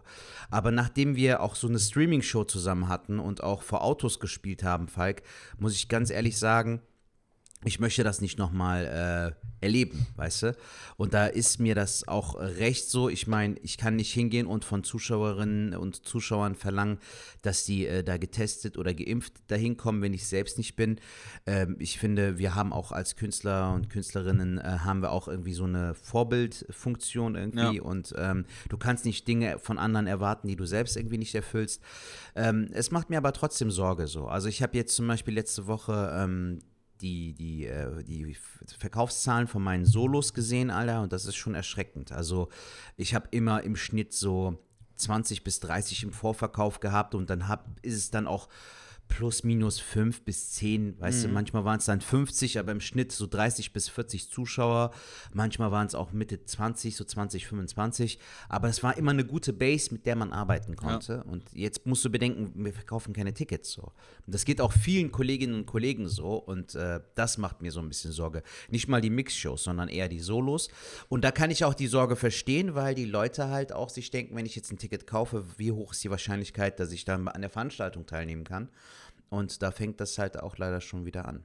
[0.50, 4.88] Aber nachdem wir auch so eine Streaming-Show zusammen hatten und auch vor Autos gespielt haben,
[4.88, 5.22] Falk,
[5.58, 6.80] muss ich ganz ehrlich sagen,
[7.64, 10.56] ich möchte das nicht nochmal äh, erleben, weißt du?
[10.96, 13.08] Und da ist mir das auch recht so.
[13.08, 16.98] Ich meine, ich kann nicht hingehen und von Zuschauerinnen und Zuschauern verlangen,
[17.42, 20.98] dass die äh, da getestet oder geimpft dahin kommen, wenn ich selbst nicht bin.
[21.46, 25.54] Ähm, ich finde, wir haben auch als Künstler und Künstlerinnen äh, haben wir auch irgendwie
[25.54, 27.82] so eine Vorbildfunktion irgendwie Ja.
[27.82, 31.80] und ähm, du kannst nicht Dinge von anderen erwarten, die du selbst irgendwie nicht erfüllst.
[32.34, 34.26] Ähm, es macht mir aber trotzdem Sorge so.
[34.26, 36.58] Also ich habe jetzt zum Beispiel letzte Woche ähm,
[37.02, 38.36] die, die, äh, die
[38.78, 42.12] Verkaufszahlen von meinen Solos gesehen, Alter, und das ist schon erschreckend.
[42.12, 42.48] Also
[42.96, 44.58] ich habe immer im Schnitt so
[44.96, 48.48] 20 bis 30 im Vorverkauf gehabt und dann hab, ist es dann auch
[49.12, 53.12] plus minus 5 bis 10, weißt du, manchmal waren es dann 50, aber im Schnitt
[53.12, 54.90] so 30 bis 40 Zuschauer,
[55.34, 59.52] manchmal waren es auch Mitte 20, so 20, 25, aber es war immer eine gute
[59.52, 61.24] Base, mit der man arbeiten konnte.
[61.24, 63.82] Und jetzt musst du bedenken, wir verkaufen keine Tickets so.
[63.82, 66.36] Und das geht auch vielen Kolleginnen und Kollegen so.
[66.36, 68.42] Und äh, das macht mir so ein bisschen Sorge.
[68.70, 70.68] Nicht mal die Mixshows, sondern eher die Solos.
[71.10, 74.36] Und da kann ich auch die Sorge verstehen, weil die Leute halt auch sich denken,
[74.36, 77.42] wenn ich jetzt ein Ticket kaufe, wie hoch ist die Wahrscheinlichkeit, dass ich dann an
[77.42, 78.70] der Veranstaltung teilnehmen kann?
[79.32, 81.42] Und da fängt das halt auch leider schon wieder an.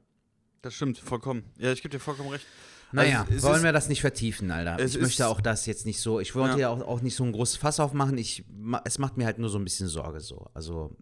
[0.62, 1.44] Das stimmt, vollkommen.
[1.58, 2.46] Ja, ich gebe dir vollkommen recht.
[2.92, 4.78] Naja, Also, wollen wir das nicht vertiefen, Alter.
[4.84, 6.60] Ich möchte auch das jetzt nicht so, ich wollte Ja.
[6.60, 8.18] ja, auch, auch nicht so ein großes Fass aufmachen.
[8.18, 8.44] Ich,
[8.84, 10.48] es macht mir halt nur so ein bisschen Sorge so.
[10.54, 10.96] Also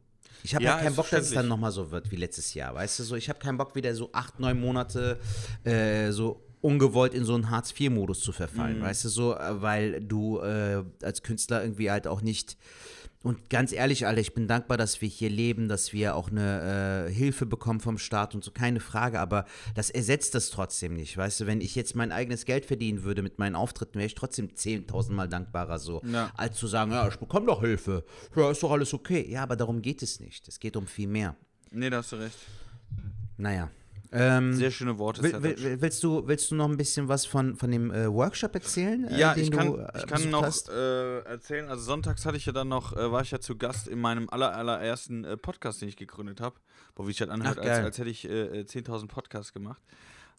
[0.44, 2.76] ich habe Ja, halt keinen Bock, dass es dann nochmal so wird wie letztes Jahr.
[2.76, 5.20] Weißt du, so ich habe keinen Bock, wieder so acht, neun Monate
[5.64, 8.36] äh, so ungewollt in so einen Hartz-IV-Modus zu Mhm.
[8.36, 8.82] verfallen.
[8.82, 12.58] Weißt du, so, äh, weil du äh, als Künstler irgendwie halt auch nicht
[13.26, 17.08] und ganz ehrlich, Alter, ich bin dankbar, dass wir hier leben, dass wir auch eine
[17.10, 21.18] äh, Hilfe bekommen vom Staat und so, keine Frage, aber das ersetzt das trotzdem nicht,
[21.18, 24.16] weißt du, wenn ich jetzt mein eigenes Geld verdienen würde mit meinen Auftritten, wäre ich
[24.16, 26.32] trotzdem 10.000 Mal dankbarer so, Ja.
[26.38, 29.26] als zu sagen, ja, ich bekomme doch Hilfe, ja, ist doch alles okay.
[29.30, 31.36] Ja, aber darum geht es nicht, es geht um viel mehr.
[31.72, 32.38] Nee, da hast du recht.
[33.38, 33.70] Naja.
[34.18, 35.22] Ähm, Sehr schöne Worte.
[35.22, 38.56] will, will, willst, du, willst du noch ein bisschen was von, von dem äh, Workshop
[38.56, 39.08] erzählen?
[39.08, 41.68] äh, Ja, den ich kann, du, äh, ich kann noch äh, erzählen.
[41.68, 44.30] Also sonntags hatte ich ja dann noch, äh, war ich ja zu Gast in meinem
[44.30, 46.56] aller, allerersten äh, Podcast, den ich gegründet habe.
[46.96, 49.82] Boah, wie ich das anhört, Ach, als, als hätte ich äh, äh, 10.000 Podcasts gemacht.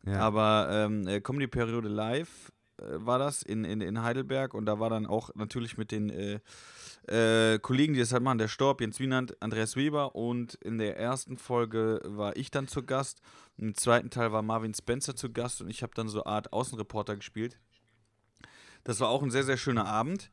[0.05, 0.21] Ja.
[0.21, 5.07] Aber ähm, äh, Comedy-Periode live war das in, in, in Heidelberg und da war dann
[5.07, 9.77] auch natürlich mit den äh, Kollegen, die das halt machen, der Storb, Jens Wienand, Andreas
[9.77, 13.21] Weber und in der ersten Folge war ich dann zu Gast.
[13.59, 16.53] Im zweiten Teil war Marvin Spencer zu Gast und ich habe dann so eine Art
[16.53, 17.59] Außenreporter gespielt.
[18.85, 20.31] Das war auch ein sehr, sehr schöner Abend.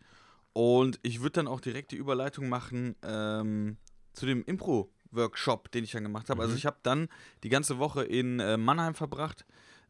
[0.53, 3.77] Und ich würde dann auch direkt die Überleitung machen ähm,
[4.13, 6.43] zu dem Impro-Workshop, den ich dann gemacht habe.
[6.43, 7.07] Also ich habe dann
[7.43, 9.45] die ganze Woche in äh, Mannheim verbracht.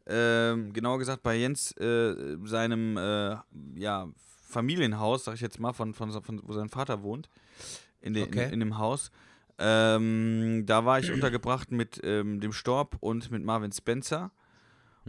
[0.06, 3.36] Ähm, genauer gesagt bei Jens, äh, seinem äh,
[3.74, 4.08] ja,
[4.48, 7.28] Familienhaus, sag ich jetzt mal, von, von, von wo sein Vater wohnt,
[8.00, 8.46] in, de, Okay.
[8.46, 9.10] in, in dem Haus.
[9.58, 14.30] Ähm, da war ich untergebracht mit ähm, dem Storb und mit Marvin Spencer.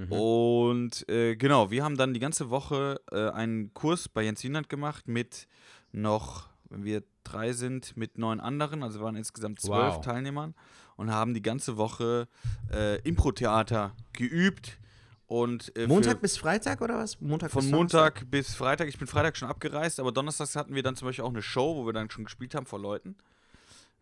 [0.10, 4.68] Und äh, genau, wir haben dann die ganze Woche äh, einen Kurs bei Jens Wienand
[4.68, 5.48] gemacht mit
[5.94, 10.02] noch, wenn wir drei sind, mit neun anderen, also waren insgesamt zwölf Wow.
[10.02, 10.54] Teilnehmern
[10.98, 12.28] und haben die ganze Woche
[12.74, 14.80] äh, Impro-Theater geübt.
[15.28, 17.20] Und, äh, Montag bis Freitag oder was?
[17.22, 18.16] Montag von bis Donnerstag?
[18.16, 18.90] Montag bis Freitag.
[18.90, 21.78] Ich bin Freitag schon abgereist, aber donnerstags hatten wir dann zum Beispiel auch eine Show,
[21.78, 23.16] wo wir dann schon gespielt haben vor Leuten.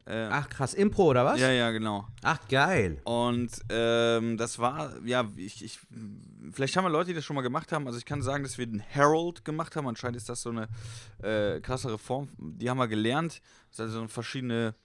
[0.05, 1.39] Äh, Ach krass, Impro oder was?
[1.39, 2.07] ja, ja, genau.
[2.23, 2.99] Ach geil.
[3.05, 5.79] Und ähm, das war, ja, ich, ich,
[6.51, 7.87] vielleicht haben wir Leute, die das schon mal gemacht haben.
[7.87, 9.87] Also ich kann sagen, dass wir den Herald gemacht haben.
[9.87, 10.67] Anscheinend ist das so eine
[11.21, 12.29] äh, krasse Reform.
[12.37, 13.41] Die haben wir gelernt.
[13.69, 14.75] Das ist also eine verschiedene,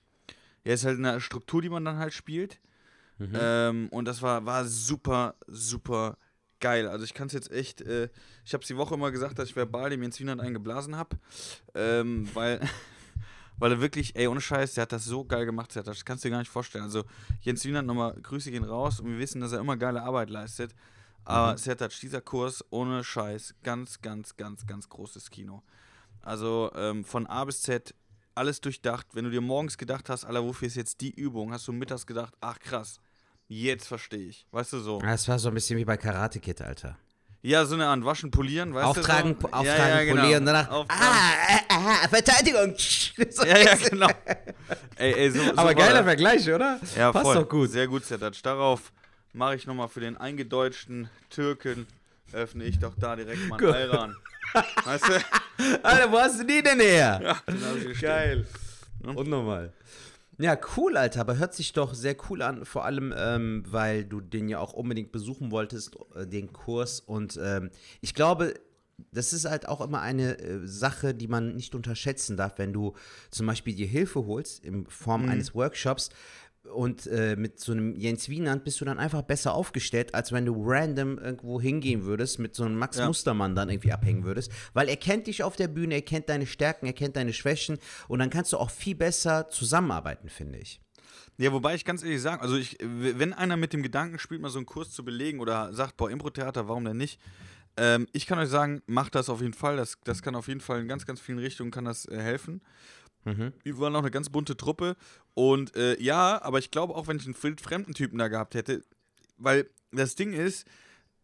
[0.65, 2.61] ja, ist halt eine Struktur, die man dann halt spielt.
[3.21, 6.17] Ähm, und das war, war super, super
[6.61, 6.87] geil.
[6.87, 8.09] Also ich kann es jetzt echt, äh,
[8.45, 11.17] ich habe es die Woche immer gesagt, dass ich verbal dem Jens Wienand eingeblasen habe.
[11.75, 12.61] Ähm, weil,
[13.59, 16.25] weil er wirklich, ey, ohne Scheiß, der hat das so geil gemacht, Sertac, das kannst
[16.25, 16.85] du dir gar nicht vorstellen.
[16.85, 17.05] Also
[17.41, 20.75] Jens Wienand nochmal, Grüße gehen raus und wir wissen, dass er immer geile Arbeit leistet.
[21.25, 21.59] Aber Mhm.
[21.59, 25.63] Sertac, dieser Kurs, ohne Scheiß, ganz, ganz, ganz, ganz großes Kino.
[26.23, 27.95] Also ähm, von A bis Z
[28.35, 29.09] alles durchdacht.
[29.13, 32.07] Wenn du dir morgens gedacht hast, Alter, wofür ist jetzt die Übung, hast du mittags
[32.07, 33.01] gedacht, ach krass,
[33.49, 34.47] jetzt verstehe ich.
[34.53, 35.01] Weißt du so?
[35.01, 36.97] Das war so ein bisschen wie bei Karate Kid, Alter.
[37.41, 39.43] Ja, so eine Art Waschen, Polieren, weißt Auftragen, du?
[39.43, 39.47] So?
[39.53, 40.23] auftragen, ja, ja, genau.
[40.23, 40.71] polieren, danach.
[40.71, 41.05] Auftragen.
[41.71, 42.75] Ah, äh, äh, Verteidigung.
[43.31, 44.09] So Ja, ja, genau.
[44.97, 46.03] ey, ey, so, Aber geiler.
[46.03, 46.81] Vergleich, oder?
[46.97, 47.35] Ja, Passt voll.
[47.37, 47.71] doch gut.
[47.71, 48.43] Sehr gut, Sertac.
[48.43, 48.93] Darauf
[49.33, 51.87] mache ich nochmal für den eingedeutschten Türken,
[52.33, 54.17] öffne ich doch da direkt mal einen Ayran.
[54.85, 55.85] Weißt du?
[55.85, 57.21] Alter, wo hast du die denn her?
[57.23, 58.01] Ja, den.
[58.01, 58.47] Geil.
[59.01, 59.13] Ne?
[59.13, 59.73] Unnormal.
[60.41, 64.21] Ja, cool, Alter, aber hört sich doch sehr cool an, vor allem, ähm, weil du
[64.21, 67.01] den ja auch unbedingt besuchen wolltest, äh, den Kurs.
[67.01, 67.71] Und ähm,
[68.01, 68.55] ich glaube,
[69.13, 72.95] das ist halt auch immer eine äh, Sache, die man nicht unterschätzen darf, wenn du
[73.31, 75.29] zum Beispiel dir Hilfe holst in Form Mhm.
[75.29, 76.11] eines Workshops.
[76.73, 80.45] Und äh, mit so einem Jens Wienand bist du dann einfach besser aufgestellt, als wenn
[80.45, 83.07] du random irgendwo hingehen würdest, mit so einem Max Ja.
[83.07, 84.53] Mustermann dann irgendwie abhängen würdest.
[84.75, 87.79] Weil er kennt dich auf der Bühne, er kennt deine Stärken, er kennt deine Schwächen
[88.07, 90.81] und dann kannst du auch viel besser zusammenarbeiten, finde ich.
[91.39, 94.51] Ja, wobei ich ganz ehrlich sagen, also ich, wenn einer mit dem Gedanken spielt, mal
[94.51, 97.21] so einen Kurs zu belegen oder sagt, boah, Impro-Theater, warum denn nicht?
[97.77, 99.77] Ähm, ich kann euch sagen, macht das auf jeden Fall.
[99.77, 102.61] Das, das kann auf jeden Fall in ganz, ganz vielen Richtungen kann das äh, helfen.
[103.63, 104.97] Wir waren auch eine ganz bunte Truppe.
[105.35, 108.83] Und äh, ja, aber ich glaube auch, wenn ich einen fremden Typen da gehabt hätte,
[109.37, 110.67] weil das Ding ist,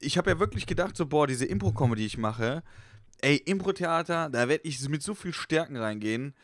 [0.00, 2.62] ich habe ja wirklich gedacht, so, boah, diese Impro-Comedy, die ich mache,
[3.20, 6.34] ey, Impro-Theater, da werde ich mit so viel Stärken reingehen.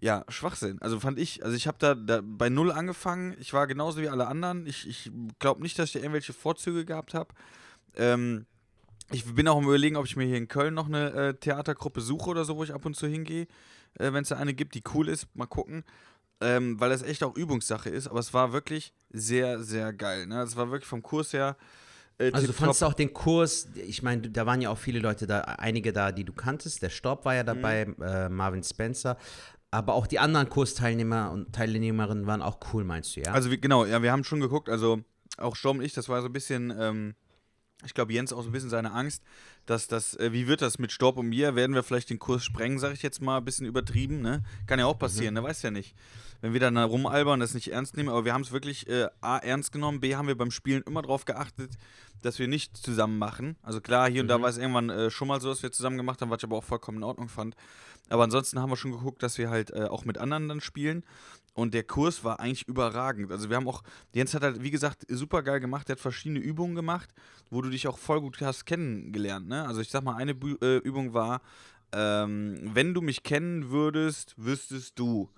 [0.00, 0.80] Ja, Schwachsinn.
[0.82, 3.36] Also fand ich, also ich habe da, da bei Null angefangen.
[3.38, 4.66] Ich war genauso wie alle anderen.
[4.66, 7.32] Ich, ich glaube nicht, dass ich da irgendwelche Vorzüge gehabt habe.
[7.94, 8.46] Ähm,
[9.12, 12.00] ich bin auch am überlegen, ob ich mir hier in Köln noch eine äh, Theatergruppe
[12.00, 13.46] suche oder so, wo ich ab und zu hingehe.
[13.98, 15.84] Äh, Wenn es da eine gibt, die cool ist, mal gucken.
[16.40, 18.08] Ähm, weil das echt auch Übungssache ist.
[18.08, 20.26] Aber es war wirklich sehr, sehr geil.
[20.26, 20.42] Ne?
[20.42, 21.56] Es war wirklich vom Kurs her.
[22.18, 25.26] Äh, Also du fandst auch den Kurs, ich meine, da waren ja auch viele Leute
[25.26, 26.82] da, einige da, die du kanntest.
[26.82, 29.16] Der Storb war ja dabei, äh, Marvin Spencer.
[29.70, 33.32] Aber auch die anderen Kursteilnehmer und Teilnehmerinnen waren auch cool, meinst du, ja?
[33.32, 35.02] Also wir, genau, ja, wir haben schon geguckt, also
[35.38, 37.14] auch Storm und ich, das war so ein bisschen, ähm,
[37.84, 39.22] ich glaube Jens auch so ein bisschen seine Angst,
[39.66, 42.44] dass das, äh, wie wird das mit Storb und mir, werden wir vielleicht den Kurs
[42.44, 44.42] sprengen, sage ich jetzt mal, ein bisschen übertrieben, ne?
[44.66, 45.42] Kann ja auch passieren, ne?
[45.42, 45.94] Weiß ja nicht.
[46.40, 49.08] Wenn wir dann da rumalbern, das nicht ernst nehmen, aber wir haben es wirklich äh,
[49.20, 51.78] A, ernst genommen, B, haben wir beim Spielen immer darauf geachtet,
[52.22, 53.56] dass wir nicht zusammen machen.
[53.62, 55.96] Also klar, hier und da war es irgendwann äh, schon mal so, dass wir zusammen
[55.96, 57.54] gemacht haben, was ich aber auch vollkommen in Ordnung fand.
[58.08, 61.04] Aber ansonsten haben wir schon geguckt, dass wir halt äh, auch mit anderen dann spielen.
[61.54, 63.30] Und der Kurs war eigentlich überragend.
[63.30, 63.82] Also wir haben auch,
[64.14, 65.88] Jens hat halt, wie gesagt, super geil gemacht.
[65.88, 67.10] Der hat verschiedene Übungen gemacht,
[67.50, 69.48] wo du dich auch voll gut hast kennengelernt.
[69.48, 69.66] Ne?
[69.66, 71.42] Also ich sag mal, eine Bu äh, Übung war,
[71.92, 75.28] ähm, wenn du mich kennen würdest, wüsstest du.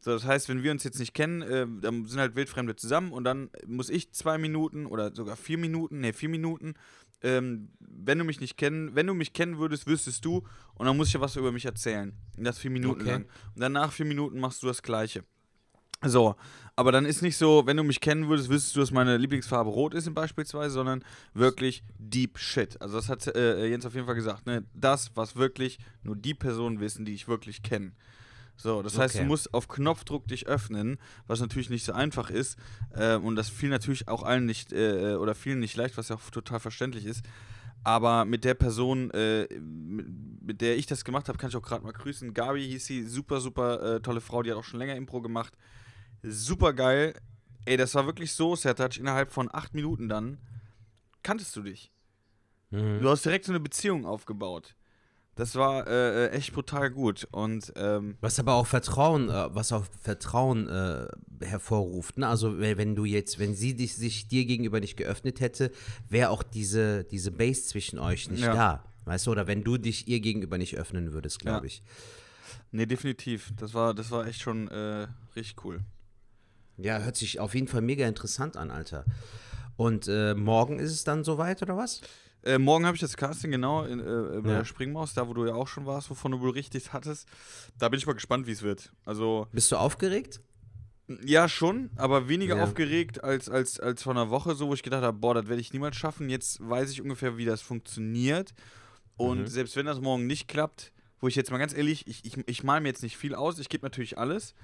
[0.00, 3.12] So, das heißt, wenn wir uns jetzt nicht kennen, äh, dann sind halt Wildfremde zusammen
[3.12, 6.74] und dann muss ich zwei Minuten oder sogar vier Minuten, ne, vier Minuten,
[7.22, 10.42] ähm, wenn du mich nicht kennen, wenn du mich kennen würdest, wüsstest du
[10.74, 12.12] und dann muss ich ja was über mich erzählen.
[12.36, 13.10] Und das vier Minuten Okay.
[13.12, 13.26] lang.
[13.54, 15.22] Und dann nach vier Minuten machst du das Gleiche.
[16.04, 16.34] So,
[16.74, 19.70] aber dann ist nicht so, wenn du mich kennen würdest, wüsstest du, dass meine Lieblingsfarbe
[19.70, 22.80] rot ist beispielsweise, sondern wirklich Deep Shit.
[22.80, 24.64] Also das hat äh, Jens auf jeden Fall gesagt, ne?
[24.74, 27.92] Das, was wirklich nur die Personen wissen, die ich wirklich kenne.
[28.56, 29.24] So, das heißt, Okay.
[29.24, 32.58] du musst auf Knopfdruck dich öffnen, was natürlich nicht so einfach ist.
[32.94, 36.16] Äh, und das fiel natürlich auch allen nicht, äh, oder vielen nicht leicht, was ja
[36.16, 37.22] auch total verständlich ist.
[37.84, 40.06] Aber mit der Person, äh, mit,
[40.42, 42.32] mit der ich das gemacht habe, kann ich auch gerade mal grüßen.
[42.32, 45.54] Gabi hieß sie, super, super äh, tolle Frau, die hat auch schon länger Impro gemacht.
[46.22, 47.14] Super geil.
[47.64, 50.38] Ey, das war wirklich so, Sertac, innerhalb von acht Minuten dann
[51.22, 51.92] kanntest du dich.
[52.70, 53.00] Mhm.
[53.00, 54.74] Du hast direkt so eine Beziehung aufgebaut.
[55.34, 57.26] Das war äh, äh, echt brutal gut.
[57.30, 61.06] Und ähm, Was aber auch Vertrauen, äh, was auch Vertrauen äh,
[61.44, 62.18] hervorruft.
[62.18, 62.26] Ne?
[62.28, 65.70] Also wenn du jetzt, wenn sie dich, sich dir gegenüber nicht geöffnet hätte,
[66.08, 68.54] wäre auch diese, diese Base zwischen euch nicht Ja.
[68.54, 68.84] da.
[69.06, 71.64] Weißt du, oder wenn du dich ihr gegenüber nicht öffnen würdest, glaube Ja.
[71.64, 71.82] ich.
[72.70, 73.52] nee, definitiv.
[73.56, 75.80] Das war, das war echt schon äh, richtig cool.
[76.82, 79.04] Ja, hört sich auf jeden Fall mega interessant an, Alter.
[79.76, 82.00] Und äh, morgen ist es dann soweit, oder was?
[82.44, 84.58] Äh, morgen habe ich das Casting, genau, in, äh, bei Ja.
[84.58, 87.28] der Springmaus, da wo du ja auch schon warst, wovon du wohl richtig hattest.
[87.78, 88.92] Da bin ich mal gespannt, wie es wird.
[89.04, 90.40] Also, Bist du aufgeregt?
[91.24, 92.62] ja, schon, aber weniger Ja.
[92.64, 95.60] aufgeregt als, als, als vor einer Woche, so wo ich gedacht habe, boah, das werde
[95.60, 96.28] ich niemals schaffen.
[96.30, 98.54] Jetzt weiß ich ungefähr, wie das funktioniert.
[99.16, 99.46] Und Mhm.
[99.46, 102.64] selbst wenn das morgen nicht klappt, wo ich jetzt mal ganz ehrlich, ich, ich, ich
[102.64, 104.54] male mir jetzt nicht viel aus, ich gebe natürlich alles.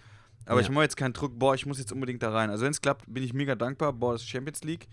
[0.46, 0.66] Aber Ja.
[0.66, 2.50] ich mache jetzt keinen Druck, boah, ich muss jetzt unbedingt da rein.
[2.50, 4.88] Also wenn es klappt, bin ich mega dankbar, boah, das ist Champions League.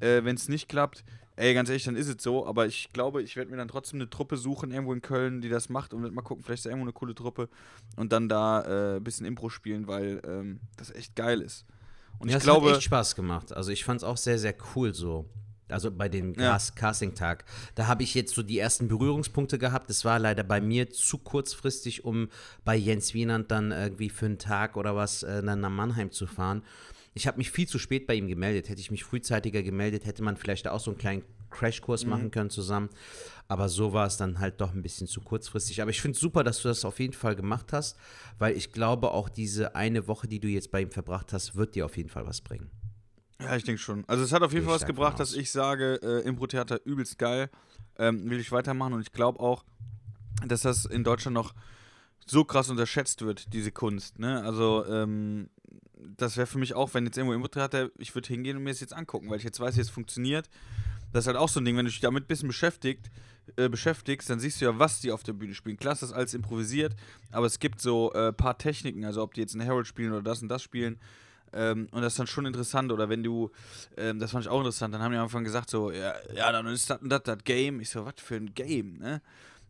[0.00, 1.04] Äh, wenn es nicht klappt,
[1.36, 2.46] ey, ganz ehrlich, dann ist es so.
[2.46, 5.48] Aber ich glaube, ich werde mir dann trotzdem eine Truppe suchen, irgendwo in Köln, die
[5.48, 7.48] das macht und werd mal gucken, vielleicht ist da irgendwo eine coole Truppe
[7.96, 11.64] und dann da äh, ein bisschen Impro spielen, weil ähm, das echt geil ist.
[12.18, 13.52] Und ja, ich es glaube, hat echt Spaß gemacht.
[13.52, 15.26] Also ich fand es auch sehr, sehr cool so.
[15.68, 16.52] Also bei dem Ja.
[16.52, 17.44] Cast Casting-Tag.
[17.74, 19.90] Da habe ich jetzt so die ersten Berührungspunkte gehabt.
[19.90, 22.28] Das war leider bei mir zu kurzfristig, um
[22.64, 26.26] bei Jens Wienand dann irgendwie für einen Tag oder was äh, dann nach Mannheim zu
[26.26, 26.62] fahren.
[27.14, 28.68] Ich habe mich viel zu spät bei ihm gemeldet.
[28.68, 32.10] Hätte ich mich frühzeitiger gemeldet, hätte man vielleicht auch so einen kleinen Crashkurs Mhm.
[32.10, 32.90] machen können zusammen.
[33.48, 35.80] Aber so war es dann halt doch ein bisschen zu kurzfristig.
[35.80, 37.96] Aber ich finde es super, dass du das auf jeden Fall gemacht hast,
[38.38, 41.74] weil ich glaube, auch diese eine Woche, die du jetzt bei ihm verbracht hast, wird
[41.74, 42.70] dir auf jeden Fall was bringen.
[43.40, 44.04] Ja, ich denke schon.
[44.06, 47.50] Also es hat auf jeden Fall was gebracht, dass ich sage, äh, Impro-Theater übelst geil,
[47.98, 49.64] ähm, will ich weitermachen und ich glaube auch,
[50.46, 51.54] dass das in Deutschland noch
[52.26, 54.18] so krass unterschätzt wird, diese Kunst.
[54.18, 54.42] Ne?
[54.42, 55.48] Also ähm,
[56.16, 58.80] das wäre für mich auch, wenn jetzt irgendwo Impro-Theater, ich würde hingehen und mir das
[58.80, 60.48] jetzt angucken, weil ich jetzt weiß, wie es funktioniert.
[61.12, 63.10] Das ist halt auch so ein Ding, wenn du dich damit ein bisschen beschäftigt,
[63.56, 65.76] äh, beschäftigst, dann siehst du ja, was die auf der Bühne spielen.
[65.76, 66.96] Klar ist das alles improvisiert,
[67.30, 70.12] aber es gibt so ein äh, paar Techniken, also ob die jetzt einen Herald spielen
[70.12, 70.98] oder das und das spielen,
[71.56, 72.92] ähm, und das ist dann schon interessant.
[72.92, 73.50] Oder wenn du,
[73.96, 76.52] ähm, das fand ich auch interessant, dann haben die am Anfang gesagt, so, ja, ja
[76.52, 77.80] dann ist das und das das Game.
[77.80, 79.22] Ich so, was für ein Game, ne?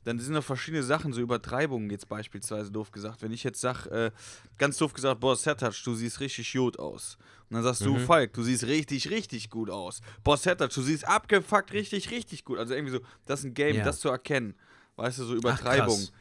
[0.05, 3.23] Dann sind noch verschiedene Sachen, so Übertreibungen jetzt beispielsweise doof gesagt.
[3.23, 4.13] Wenn ich jetzt sag, äh,
[4.57, 7.19] ganz doof gesagt, boah, Sertac, du siehst richtig gut aus.
[7.51, 10.01] Und dann sagst du, Falk, du siehst richtig, richtig gut aus.
[10.23, 12.59] Boah, Sertac, du siehst abgefuckt richtig, richtig gut.
[12.59, 13.85] Also irgendwie so, das ist ein Game, Ja.
[13.85, 14.55] das zu erkennen.
[14.95, 15.97] Weißt du, so Ach, Übertreibung.
[15.97, 16.13] krass.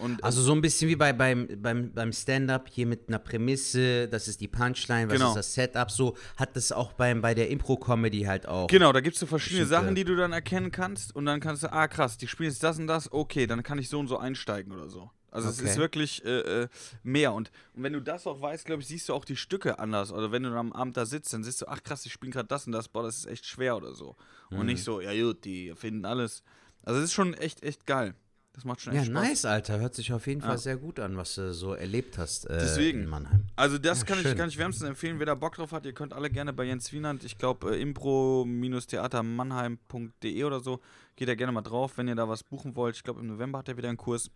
[0.00, 4.08] Und, Also so ein bisschen wie bei, beim, beim, beim Stand-up hier mit einer Prämisse,
[4.08, 5.28] das ist die Punchline, was Genau.
[5.28, 8.68] ist das Setup, so hat das auch beim, bei der Impro-Comedy halt auch.
[8.68, 11.40] Genau, da gibt es so verschiedene Bestimmte- Sachen, die du dann erkennen kannst und dann
[11.40, 13.98] kannst du, ah krass, die spielen jetzt das und das, okay, dann kann ich so
[13.98, 15.10] und so einsteigen oder so.
[15.32, 15.68] Also es Okay.
[15.70, 16.68] ist wirklich äh, äh,
[17.04, 19.78] mehr und, und wenn du das auch weißt, glaube ich, siehst du auch die Stücke
[19.78, 20.10] anders.
[20.12, 22.48] Oder wenn du am Abend da sitzt, dann siehst du, ach krass, die spielen gerade
[22.48, 24.16] das und das, boah, das ist echt schwer oder so.
[24.50, 24.66] Und Mhm.
[24.66, 26.42] nicht so, ja gut, die finden alles.
[26.82, 28.14] Also es ist schon echt, echt geil.
[28.52, 29.22] Das macht schon Ja, echt Spaß.
[29.28, 29.78] nice, Alter.
[29.78, 30.48] Hört sich auf jeden Ja.
[30.48, 33.02] Fall sehr gut an, was du so erlebt hast äh, Deswegen.
[33.04, 33.44] in Mannheim.
[33.56, 35.92] Also das Ja, kann, ich, kann ich wärmstens empfehlen, wer da Bock drauf hat, ihr
[35.92, 40.80] könnt alle gerne bei Jens Wienand, ich glaube äh, impro-theatermannheim.de oder so,
[41.16, 42.96] geht da gerne mal drauf, wenn ihr da was buchen wollt.
[42.96, 44.30] Ich glaube im November hat er wieder einen Kurs.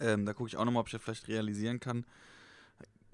[0.00, 2.04] Ähm, da gucke ich auch nochmal, ob ich das vielleicht realisieren kann.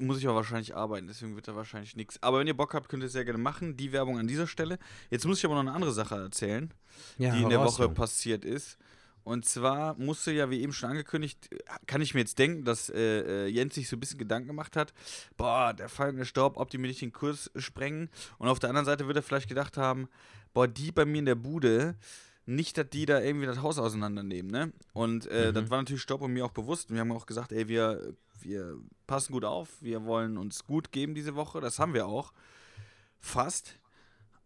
[0.00, 2.22] Muss ich aber wahrscheinlich arbeiten, deswegen wird da wahrscheinlich nichts.
[2.22, 3.76] Aber wenn ihr Bock habt, könnt ihr es sehr gerne machen.
[3.76, 4.78] Die Werbung an dieser Stelle.
[5.10, 6.72] Jetzt muss ich aber noch eine andere Sache erzählen
[7.18, 8.78] Ja, die in der Woche passiert ist.
[9.24, 11.50] Und zwar musste ja, wie eben schon angekündigt,
[11.86, 14.74] kann ich mir jetzt denken, dass äh, äh, Jens sich so ein bisschen Gedanken gemacht
[14.76, 14.94] hat,
[15.36, 18.08] boah, der fallende Staub, ob die mir nicht den Kurs sprengen.
[18.38, 20.08] Und auf der anderen Seite wird er vielleicht gedacht haben,
[20.54, 21.96] boah, die bei mir in der Bude,
[22.48, 24.72] nicht, dass die da irgendwie das Haus auseinandernehmen, ne?
[24.94, 26.88] Und äh, das war natürlich Stopp und mir auch bewusst.
[26.88, 30.90] Und wir haben auch gesagt, ey, wir, wir passen gut auf, wir wollen uns gut
[30.90, 31.60] geben diese Woche.
[31.60, 32.32] Das haben wir auch.
[33.20, 33.78] Fast.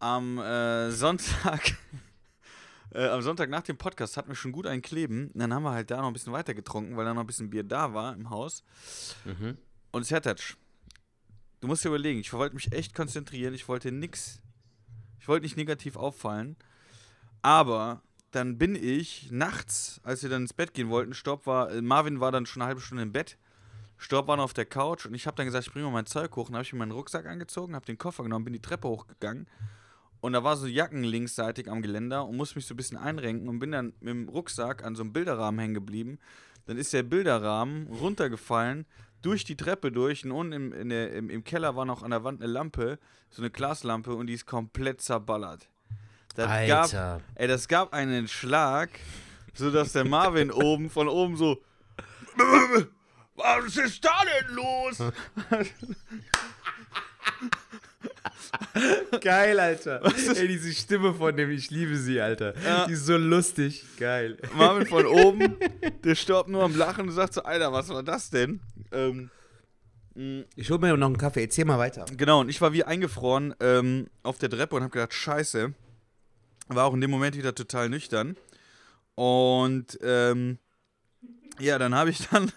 [0.01, 1.77] Am äh, Sonntag.
[2.95, 5.31] Äh, am Sonntag nach dem Podcast hatten wir schon gut einen Kleben.
[5.33, 7.27] Und dann haben wir halt da noch ein bisschen weiter getrunken, weil da noch ein
[7.27, 8.65] bisschen Bier da war im Haus.
[9.93, 10.57] Und Sertac,
[11.61, 13.55] du musst dir überlegen, ich wollte mich echt konzentrieren.
[13.55, 14.41] Ich wollte nix.
[15.21, 16.57] Ich wollte nicht negativ auffallen.
[17.41, 21.83] Aber dann bin ich nachts, als wir dann ins Bett gehen wollten, Stopp war, äh,
[21.83, 23.39] Marvin war dann schon eine halbe Stunde im Bett.
[23.99, 26.07] Stopp war noch auf der Couch und ich habe dann gesagt, ich bringe mal mein
[26.07, 26.47] Zeug hoch.
[26.47, 29.47] Dann habe ich mir meinen Rucksack angezogen, habe den Koffer genommen, bin die Treppe hochgegangen.
[30.23, 33.49] Und da war so Jacken linksseitig am Geländer und musste mich so ein bisschen einrenken
[33.49, 36.21] und bin dann mit dem Rucksack an so einem Bilderrahmen hängen geblieben.
[36.67, 38.87] Dann ist der Bilderrahmen runtergefallen,
[39.21, 42.13] durch die Treppe durch und unten im, in der, im, im Keller war noch an
[42.13, 45.69] der Wand eine Lampe, so eine Glaslampe und die ist komplett zerballert.
[46.37, 46.89] Das Alter.
[46.93, 48.91] Gab, ey, das gab einen Schlag,
[49.55, 51.61] sodass der Marvin oben von oben so.
[53.35, 54.99] Was ist da denn los?
[59.21, 60.03] Geil, Alter.
[60.37, 62.55] Ey, diese Stimme von dem, ich liebe sie, Alter.
[62.63, 62.87] Ja.
[62.87, 63.85] Die ist so lustig.
[63.99, 64.37] Geil.
[64.55, 65.57] Marvin von oben,
[66.05, 68.61] der stoppt nur am Lachen und sagt so: Alter, was war das denn?
[68.93, 69.31] Ähm,
[70.57, 71.43] Ich hol mir noch einen Kaffee.
[71.43, 72.05] Erzähl mal weiter.
[72.17, 75.73] Genau, und ich war wie eingefroren ähm, auf der Treppe und habe gedacht, scheiße.
[76.69, 78.37] War auch in dem Moment wieder total nüchtern.
[79.15, 80.59] Und ähm,
[81.59, 82.53] ja, dann habe ich dann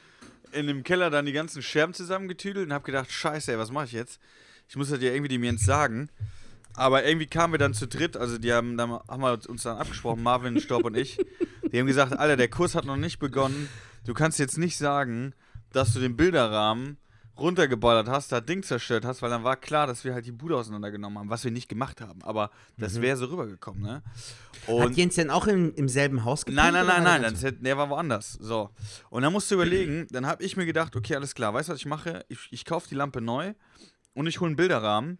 [0.52, 3.86] in dem Keller dann die ganzen Scherben zusammengetüdelt und habe gedacht, scheiße, ey, was mache
[3.86, 4.20] ich jetzt?
[4.70, 6.10] Ich muss das ja irgendwie dem Jens sagen.
[6.74, 9.78] Aber irgendwie kamen wir dann zu dritt, also die haben, dann haben wir uns dann
[9.78, 11.18] abgesprochen, Marvin, Staub und ich.
[11.72, 13.68] Die haben gesagt, Alter, der Kurs hat noch nicht begonnen.
[14.06, 15.34] Du kannst jetzt nicht sagen,
[15.72, 16.98] dass du den Bilderrahmen
[17.36, 20.56] runtergeballert hast, das Ding zerstört hast, weil dann war klar, dass wir halt die Bude
[20.56, 22.22] auseinandergenommen haben, was wir nicht gemacht haben.
[22.22, 24.02] Aber das wäre so rübergekommen, ne?
[24.66, 26.72] Hat Und Jens denn auch im, im selben Haus gepennt?
[26.72, 28.34] Nein, nein, nein, nein, der das hätte, der war woanders.
[28.34, 28.70] So.
[29.08, 31.72] Und dann musst du überlegen, dann habe ich mir gedacht, okay, alles klar, weißt du,
[31.72, 32.24] was ich mache?
[32.28, 33.54] Ich, ich kaufe die Lampe neu
[34.20, 35.16] und ich hole einen Bilderrahmen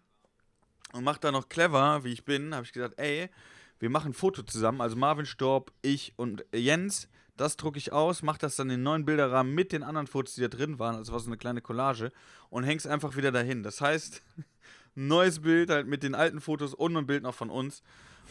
[0.92, 3.30] und mache da noch clever, wie ich bin, habe ich gesagt, ey,
[3.78, 7.08] wir machen ein Foto zusammen, also Marvin Storb, ich und Jens,
[7.38, 10.34] das drucke ich aus, mache das dann in den neuen Bilderrahmen mit den anderen Fotos,
[10.34, 12.12] die da drin waren, also war so eine kleine Collage
[12.50, 13.62] und häng's einfach wieder dahin.
[13.62, 14.20] Das heißt,
[14.94, 17.82] neues Bild halt mit den alten Fotos und ein Bild noch von uns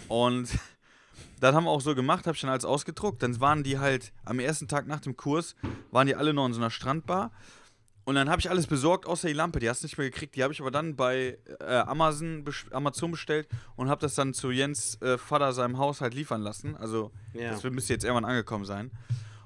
[0.07, 0.49] und
[1.39, 3.23] das haben wir auch so gemacht, habe ich dann alles ausgedruckt.
[3.23, 5.55] Dann waren die halt am ersten Tag nach dem Kurs,
[5.89, 7.31] waren die alle noch in so einer Strandbar.
[8.09, 9.59] Und dann habe ich alles besorgt, außer die Lampe.
[9.59, 10.35] Die hast du nicht mehr gekriegt.
[10.35, 14.49] Die habe ich aber dann bei äh, Amazon, Amazon bestellt und habe das dann zu
[14.49, 16.75] Jens äh, Vater seinem Haus halt liefern lassen.
[16.75, 17.51] Also, Ja.
[17.51, 18.89] das müsste jetzt irgendwann angekommen sein.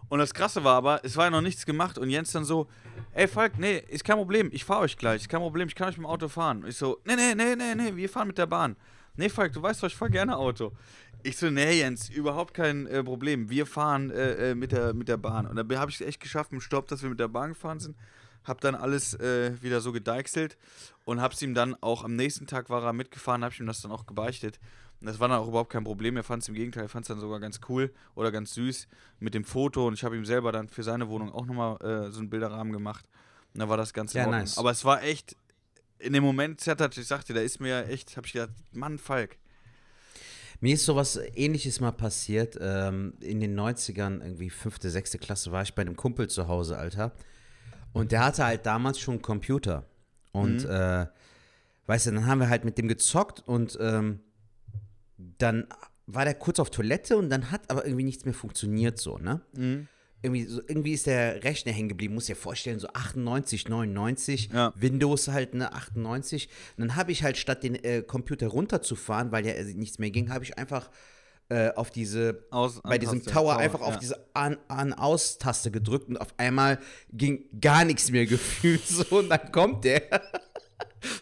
[0.07, 2.69] Und das Krasse war aber, es war ja noch nichts gemacht und Jens dann so,
[3.11, 5.89] ey Falk, nee, ist kein Problem, ich fahre euch gleich, ist kein Problem, ich kann
[5.89, 6.63] euch mit dem Auto fahren.
[6.63, 8.77] Und ich so, nee, nee, nee, nee, nee, wir fahren mit der Bahn.
[9.17, 10.71] Nee, Falk, du weißt doch, ich fahre gerne Auto.
[11.21, 15.09] Ich so, nee, Jens, überhaupt kein äh, Problem, wir fahren äh, äh, mit, der, mit
[15.09, 15.47] der Bahn.
[15.47, 17.81] Und da habe ich es echt geschafft im Stopp, dass wir mit der Bahn gefahren
[17.81, 17.97] sind.
[18.43, 20.57] Hab dann alles äh, wieder so gedeichselt
[21.05, 23.81] und hab's ihm dann auch am nächsten Tag war er mitgefahren, hab ich ihm das
[23.81, 24.59] dann auch gebeichtet.
[25.03, 26.15] Und das war dann auch überhaupt kein Problem.
[26.15, 28.87] Er fand es im Gegenteil, er fand es dann sogar ganz cool oder ganz süß
[29.19, 29.85] mit dem Foto.
[29.85, 32.71] Und ich habe ihm selber dann für seine Wohnung auch nochmal äh, so einen Bilderrahmen
[32.71, 33.05] gemacht.
[33.53, 34.57] Und da war das Ganze Ja, nice.
[34.57, 35.35] Aber es war echt,
[35.99, 39.37] in dem Moment, Zertat, ich sagte, da ist mir echt, habe ich gedacht, Mann, Falk.
[40.61, 42.57] Mir ist sowas ähnliches mal passiert.
[42.61, 46.77] Ähm, in den 90ern, irgendwie fünfte, sechste Klasse, war ich bei einem Kumpel zu Hause,
[46.77, 47.11] Alter.
[47.93, 49.85] Und der hatte halt damals schon einen Computer.
[50.31, 51.05] Und, äh,
[51.85, 54.19] weißt du, dann haben wir halt mit dem gezockt und ähm,
[55.37, 55.67] dann
[56.07, 59.41] war der kurz auf Toilette und dann hat aber irgendwie nichts mehr funktioniert, so, ne?
[60.21, 64.73] Irgendwie, so, irgendwie ist der Rechner hängen geblieben, muss dir vorstellen, so 98, 99, Ja.
[64.75, 66.47] Windows halt, ne, 98.
[66.77, 70.11] Und dann habe ich halt statt den äh, Computer runterzufahren, weil ja äh, nichts mehr
[70.11, 70.89] ging, habe ich einfach
[71.53, 73.99] äh, auf diese, Aus- bei diesem Tower Tower, einfach auf ja.
[73.99, 76.79] diese An-Aus-Taste gedrückt und auf einmal
[77.11, 80.01] ging gar nichts mehr gefühlt so und dann kommt der.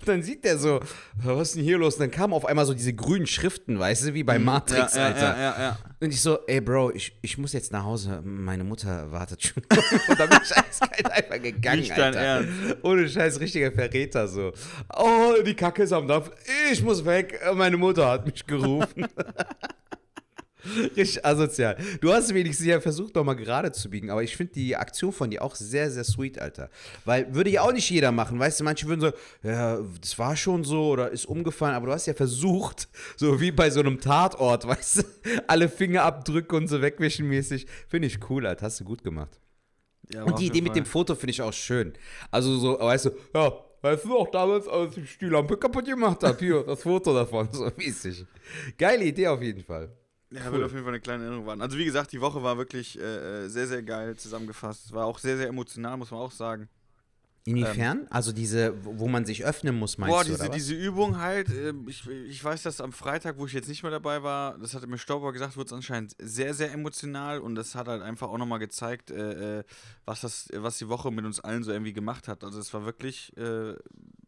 [0.06, 0.80] Dann sieht der so,
[1.24, 1.96] was ist denn hier los?
[1.96, 5.00] Und dann kamen auf einmal so diese grünen Schriften, weißt du, wie bei Matrix, Mhm.
[5.00, 5.40] ja, ja, Alter.
[5.62, 5.80] Ja.
[6.00, 9.64] Und ich so, ey Bro, ich, ich muss jetzt nach Hause, meine Mutter wartet schon.
[10.08, 12.20] und dann bin ich eiskalt einfach gegangen, Nicht Alter.
[12.20, 12.50] Ernst.
[12.84, 14.52] Ohne Scheiß, richtiger Verräter so.
[14.96, 16.30] Oh, die Kacke ist am Dampf.
[16.72, 19.08] Ich muss weg, meine Mutter hat mich gerufen.
[20.96, 21.78] Richtig asozial.
[22.02, 25.12] Du hast wenigstens ja versucht, doch mal gerade zu biegen, aber ich finde die Aktion
[25.12, 26.70] von dir auch sehr, sehr sweet, Alter.
[27.06, 29.12] Weil würde ja auch nicht jeder machen, weißt du, manche würden so,
[29.48, 32.88] ja, das war schon so oder ist umgefallen, aber du hast ja versucht,
[33.18, 35.04] so wie bei so einem Tatort, weißt du,
[35.48, 37.68] alle Fingerabdrücke und so wegwischen mäßig.
[37.88, 39.40] Finde ich cool, Alter, hast du gut gemacht.
[40.14, 41.94] Ja, Und die Idee mit dem Foto finde ich auch schön.
[42.32, 46.24] Also so, weißt du, ja, weißt du noch damals, als ich die Lampe kaputt gemacht
[46.24, 48.26] habe, hier, das Foto davon, so mäßig.
[48.78, 49.90] Geile Idee auf jeden Fall.
[50.32, 50.54] Ja, cool.
[50.54, 51.62] wird auf jeden Fall eine kleine Erinnerung waren.
[51.62, 54.94] Also wie gesagt, die Woche war wirklich äh, äh, sehr, sehr geil zusammengefasst.
[54.94, 56.70] War auch sehr, sehr emotional, muss man auch sagen.
[57.44, 58.02] Inwiefern?
[58.02, 61.50] Ähm, also diese, wo man sich öffnen muss, meinst boah, du, diese, diese Übung halt,
[61.50, 64.76] äh, ich, ich weiß, dass am Freitag, wo ich jetzt nicht mehr dabei war, das
[64.76, 68.30] hatte mir Stauber gesagt, wurde es anscheinend sehr, sehr emotional und das hat halt einfach
[68.30, 69.64] auch nochmal gezeigt, äh, äh,
[70.06, 72.44] was, das, was die Woche mit uns allen so irgendwie gemacht hat.
[72.44, 73.74] Also es war wirklich, äh,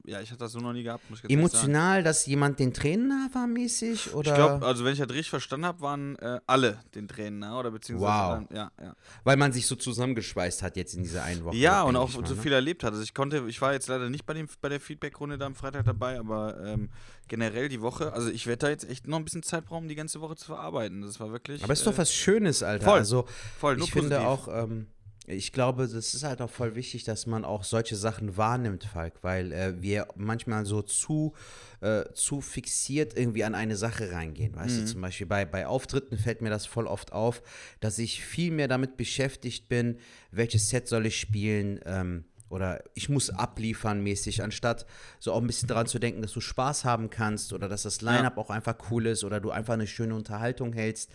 [0.06, 2.04] ja, ich hatte das so noch nie gehabt, muss ich Emotional, sagen.
[2.04, 4.14] dass jemand den Tränen nah war mäßig?
[4.14, 4.32] Oder?
[4.32, 7.58] Ich glaube, also wenn ich das richtig verstanden habe, waren äh, alle den Tränen nah
[7.58, 8.45] oder beziehungsweise wow.
[8.49, 8.95] dann, ja, ja.
[9.24, 11.56] Weil man sich so zusammengeschweißt hat jetzt in dieser einen Woche.
[11.56, 12.36] Ja, und auch so ne?
[12.36, 12.91] viel erlebt hat.
[12.91, 15.56] Also ich konnte, ich war jetzt leider nicht bei, dem, bei der Feedback-Runde da am
[15.56, 16.89] Freitag dabei, aber ähm,
[17.30, 19.95] generell die Woche, also ich werde da jetzt echt noch ein bisschen Zeit brauchen, die
[19.95, 21.01] ganze Woche zu verarbeiten.
[21.01, 21.64] Das war wirklich.
[21.64, 22.86] Aber es ist doch äh, was Schönes, Alter.
[22.86, 23.26] Voll, also,
[23.58, 24.01] voll, ich positiv.
[24.01, 24.88] finde auch, ähm,
[25.26, 29.13] ich glaube, das ist halt auch voll wichtig, dass man auch solche Sachen wahrnimmt, Falk,
[29.21, 31.34] weil äh, wir manchmal so zu,
[31.82, 34.55] äh, zu fixiert irgendwie an eine Sache reingehen.
[34.55, 34.82] Weißt mhm.
[34.82, 37.41] du, zum Beispiel bei, bei Auftritten fällt mir das voll oft auf,
[37.80, 39.97] dass ich viel mehr damit beschäftigt bin,
[40.32, 44.85] welches Set soll ich spielen, ähm, oder ich muss abliefern mäßig, anstatt
[45.19, 48.01] so auch ein bisschen daran zu denken, dass du Spaß haben kannst oder dass das
[48.01, 48.41] Line-Up ja.
[48.41, 51.11] auch einfach cool ist oder du einfach eine schöne Unterhaltung hältst.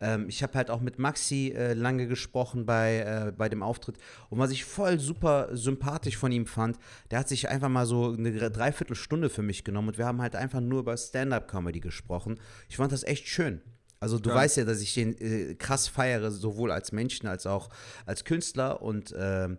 [0.00, 3.98] Ähm, ich habe halt auch mit Maxi äh, lange gesprochen bei, äh, bei dem Auftritt
[4.30, 6.78] und was ich voll super sympathisch von ihm fand,
[7.10, 10.34] der hat sich einfach mal so eine Dreiviertelstunde für mich genommen und wir haben halt
[10.34, 12.40] einfach nur über Stand-Up-Comedy gesprochen.
[12.68, 13.60] Ich fand das echt schön.
[14.00, 14.36] Also du ja.
[14.36, 17.68] weißt ja, dass ich den äh, krass feiere, sowohl als Menschen als auch
[18.06, 19.58] als Künstler und ähm,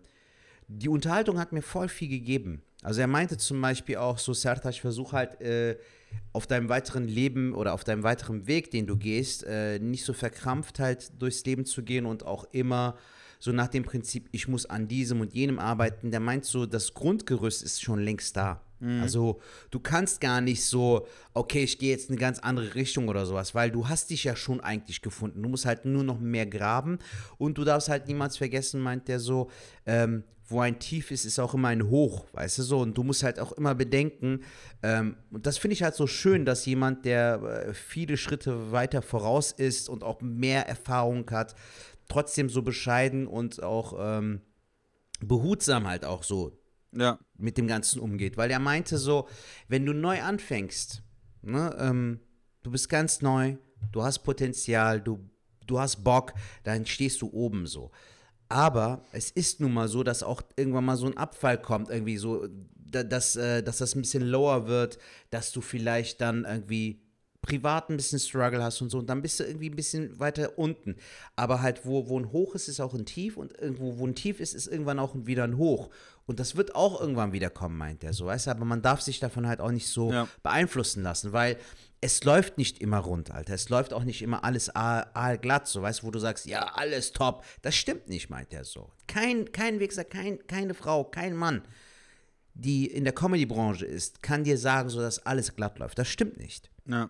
[0.73, 2.61] die Unterhaltung hat mir voll viel gegeben.
[2.81, 5.77] Also er meinte zum Beispiel auch so, Sertac, versuch halt äh,
[6.33, 10.13] auf deinem weiteren Leben oder auf deinem weiteren Weg, den du gehst, äh, nicht so
[10.13, 12.97] verkrampft halt durchs Leben zu gehen und auch immer
[13.41, 16.11] so nach dem Prinzip, ich muss an diesem und jenem arbeiten.
[16.11, 18.61] Der meint so, das Grundgerüst ist schon längst da.
[18.79, 19.01] Mhm.
[19.01, 23.07] Also du kannst gar nicht so, okay, ich gehe jetzt in eine ganz andere Richtung
[23.07, 25.41] oder sowas, weil du hast dich ja schon eigentlich gefunden.
[25.41, 26.99] Du musst halt nur noch mehr graben
[27.39, 29.49] und du darfst halt niemals vergessen, meint der so,
[29.87, 32.79] ähm, wo ein Tief ist, ist auch immer ein Hoch, weißt du so.
[32.79, 34.41] Und du musst halt auch immer bedenken,
[34.83, 39.01] ähm, und das finde ich halt so schön, dass jemand, der äh, viele Schritte weiter
[39.01, 41.55] voraus ist und auch mehr Erfahrung hat,
[42.11, 44.41] trotzdem so bescheiden und auch ähm,
[45.21, 46.59] behutsam halt auch so
[46.91, 47.19] ja.
[47.37, 48.37] mit dem Ganzen umgeht.
[48.37, 49.27] Weil er meinte so,
[49.67, 51.03] wenn du neu anfängst,
[51.41, 52.19] ne, ähm,
[52.63, 53.57] du bist ganz neu,
[53.91, 55.19] du hast Potenzial, du,
[55.67, 56.33] du hast Bock,
[56.63, 57.91] dann stehst du oben so.
[58.49, 62.17] Aber es ist nun mal so, dass auch irgendwann mal so ein Abfall kommt, irgendwie
[62.17, 64.97] so, dass, äh, dass das ein bisschen lower wird,
[65.29, 67.01] dass du vielleicht dann irgendwie
[67.41, 70.57] privat ein bisschen Struggle hast und so, und dann bist du irgendwie ein bisschen weiter
[70.57, 70.95] unten.
[71.35, 74.15] Aber halt, wo, wo ein Hoch ist, ist auch ein Tief und irgendwo, wo ein
[74.15, 75.89] Tief ist, ist irgendwann auch wieder ein Hoch.
[76.27, 79.01] Und das wird auch irgendwann wieder kommen, meint er so, weißt du, aber man darf
[79.01, 80.27] sich davon halt auch nicht so ja.
[80.43, 81.57] beeinflussen lassen, weil
[81.99, 83.53] es läuft nicht immer rund, Alter.
[83.53, 87.11] Es läuft auch nicht immer alles aalglatt, so, weißt du, wo du sagst, ja, alles
[87.11, 87.43] top.
[87.61, 88.91] Das stimmt nicht, meint er so.
[89.07, 91.63] Kein, kein Wichser, kein, keine Frau, kein Mann,
[92.53, 95.99] die in der Comedy-Branche ist, kann dir sagen, so, dass alles glatt läuft.
[95.99, 96.71] Das stimmt nicht.
[96.85, 97.09] Ja.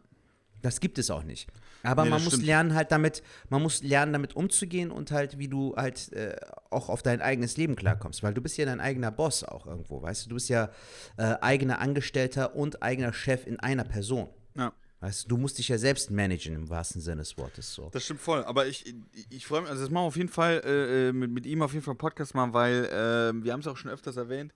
[0.61, 1.47] Das gibt es auch nicht.
[1.83, 2.45] Aber nee, man muss stimmt.
[2.45, 6.35] lernen halt damit, man muss lernen damit umzugehen und halt, wie du halt äh,
[6.69, 10.01] auch auf dein eigenes Leben klarkommst, weil du bist ja dein eigener Boss auch irgendwo,
[10.01, 10.69] weißt du, du bist ja
[11.17, 14.29] äh, eigener Angestellter und eigener Chef in einer Person.
[14.55, 14.73] Ja.
[14.99, 17.89] Weißt du, du musst dich ja selbst managen im wahrsten Sinne des Wortes so.
[17.91, 18.43] Das stimmt voll.
[18.43, 21.11] Aber ich, ich, ich freue mich, also das machen wir auf jeden Fall äh, äh,
[21.11, 23.77] mit, mit ihm auf jeden Fall einen Podcast machen, weil äh, wir haben es auch
[23.77, 24.53] schon öfters erwähnt.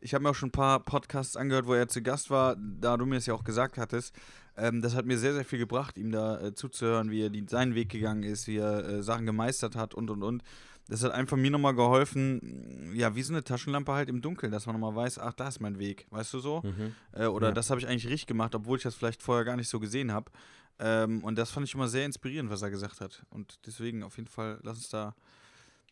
[0.00, 2.96] Ich habe mir auch schon ein paar Podcasts angehört, wo er zu Gast war, da
[2.96, 4.14] du mir es ja auch gesagt hattest.
[4.56, 7.44] Ähm, das hat mir sehr, sehr viel gebracht, ihm da äh, zuzuhören, wie er die,
[7.48, 10.42] seinen Weg gegangen ist, wie er äh, Sachen gemeistert hat und und und
[10.88, 14.64] das hat einfach mir nochmal geholfen, ja, wie so eine Taschenlampe halt im Dunkeln, dass
[14.64, 16.62] man nochmal weiß, ach, da ist mein Weg, weißt du so?
[16.62, 16.94] Mhm.
[17.12, 17.54] Äh, oder ja.
[17.54, 20.12] das habe ich eigentlich richtig gemacht, obwohl ich das vielleicht vorher gar nicht so gesehen
[20.12, 20.30] habe.
[20.78, 23.22] Ähm, und das fand ich immer sehr inspirierend, was er gesagt hat.
[23.28, 25.14] Und deswegen auf jeden Fall, lass uns da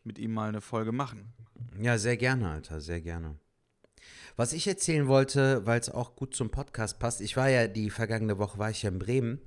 [0.03, 1.35] mit ihm mal eine Folge machen.
[1.79, 3.37] Ja, sehr gerne, Alter, sehr gerne.
[4.37, 7.91] Was ich erzählen wollte, weil es auch gut zum Podcast passt, ich war ja die
[7.91, 9.41] vergangene Woche, war ich ja in Bremen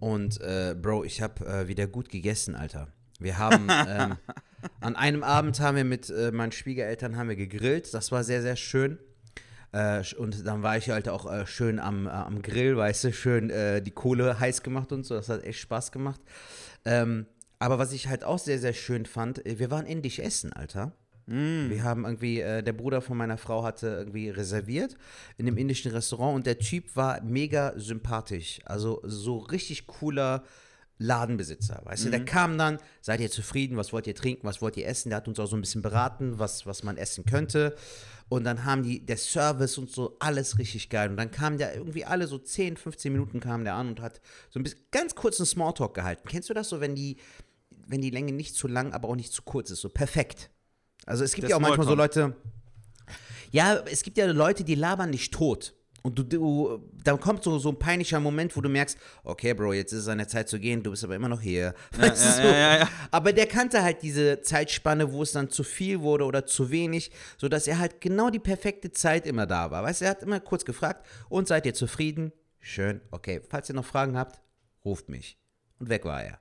[0.00, 2.88] und äh, Bro, ich habe äh, wieder gut gegessen, Alter.
[3.18, 4.16] Wir haben ähm,
[4.80, 7.92] an einem Abend haben wir mit äh, meinen Schwiegereltern haben wir gegrillt.
[7.92, 8.98] Das war sehr, sehr schön.
[9.72, 13.12] Äh, und dann war ich halt auch äh, schön am, äh, am Grill, weißt du,
[13.12, 13.48] schön
[13.84, 15.14] die Kohle heiß gemacht und so.
[15.14, 16.20] Das hat echt Spaß gemacht.
[16.84, 17.26] Ähm,
[17.58, 20.92] aber was ich halt auch sehr, sehr schön fand, wir waren indisch essen, Alter.
[21.26, 21.70] Mm.
[21.70, 24.96] Wir haben irgendwie, der Bruder von meiner Frau hatte irgendwie reserviert
[25.36, 28.60] in dem indischen Restaurant und der Typ war mega sympathisch.
[28.64, 30.42] Also so richtig cooler
[31.02, 34.76] Ladenbesitzer, weißt du, der kam dann, seid ihr zufrieden, was wollt ihr trinken, was wollt
[34.76, 37.74] ihr essen, der hat uns auch so ein bisschen beraten, was, was man essen könnte
[38.28, 41.74] und dann haben die, der Service und so, alles richtig geil und dann kam der
[41.74, 45.14] irgendwie alle so 10, 15 Minuten kam der an und hat so ein bisschen, ganz
[45.14, 46.28] kurzen Smalltalk gehalten.
[46.28, 47.16] Kennst du das so, wenn die,
[47.86, 50.50] wenn die Länge nicht zu lang, aber auch nicht zu kurz ist, so perfekt.
[51.06, 52.34] Also es gibt Der ja auch manchmal so Smalltalk.
[52.34, 52.36] Leute,
[53.50, 55.74] ja, es gibt ja Leute, die labern nicht tot.
[56.02, 59.74] Und du, du, da kommt so, so ein peinlicher Moment, wo du merkst, okay, Bro,
[59.74, 61.74] jetzt ist es an der Zeit zu gehen, du bist aber immer noch hier.
[61.96, 62.54] Weißt ja, du, so.
[62.54, 62.88] ja, ja.
[63.10, 67.10] Aber der kannte halt diese Zeitspanne, wo es dann zu viel wurde oder zu wenig,
[67.36, 69.82] sodass er halt genau die perfekte Zeit immer da war.
[69.82, 72.32] Weißt du, er hat immer kurz gefragt, und seid ihr zufrieden?
[72.60, 73.42] Schön, okay.
[73.48, 74.40] Falls ihr noch Fragen habt,
[74.84, 75.38] ruft mich.
[75.78, 76.38] Und weg war er.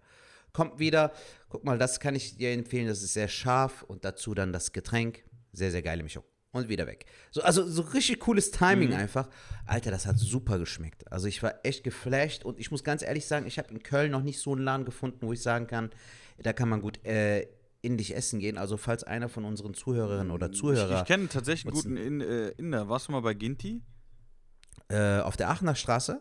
[0.53, 1.11] Kommt wieder,
[1.49, 4.71] guck mal, das kann ich dir empfehlen, das ist sehr scharf und dazu dann das
[4.71, 5.23] Getränk.
[5.51, 6.23] Sehr, sehr geile Mischung.
[6.51, 7.05] Und wieder weg.
[7.29, 9.29] So, also so richtig cooles Timing einfach.
[9.65, 11.11] Alter, das hat super geschmeckt.
[11.11, 14.11] Also ich war echt geflasht und ich muss ganz ehrlich sagen, ich habe in Köln
[14.11, 15.91] noch nicht so einen Laden gefunden, wo ich sagen kann,
[16.39, 17.47] da kann man gut äh,
[17.81, 18.57] indisch essen gehen.
[18.57, 22.21] Also falls einer von unseren Zuhörerinnen oder Ich, Zuhörer ich kenne tatsächlich einen guten in,
[22.21, 22.89] äh, Inder.
[22.89, 23.83] Warst du mal bei Ginti?
[24.89, 26.19] äh, auf der Aachener Straße,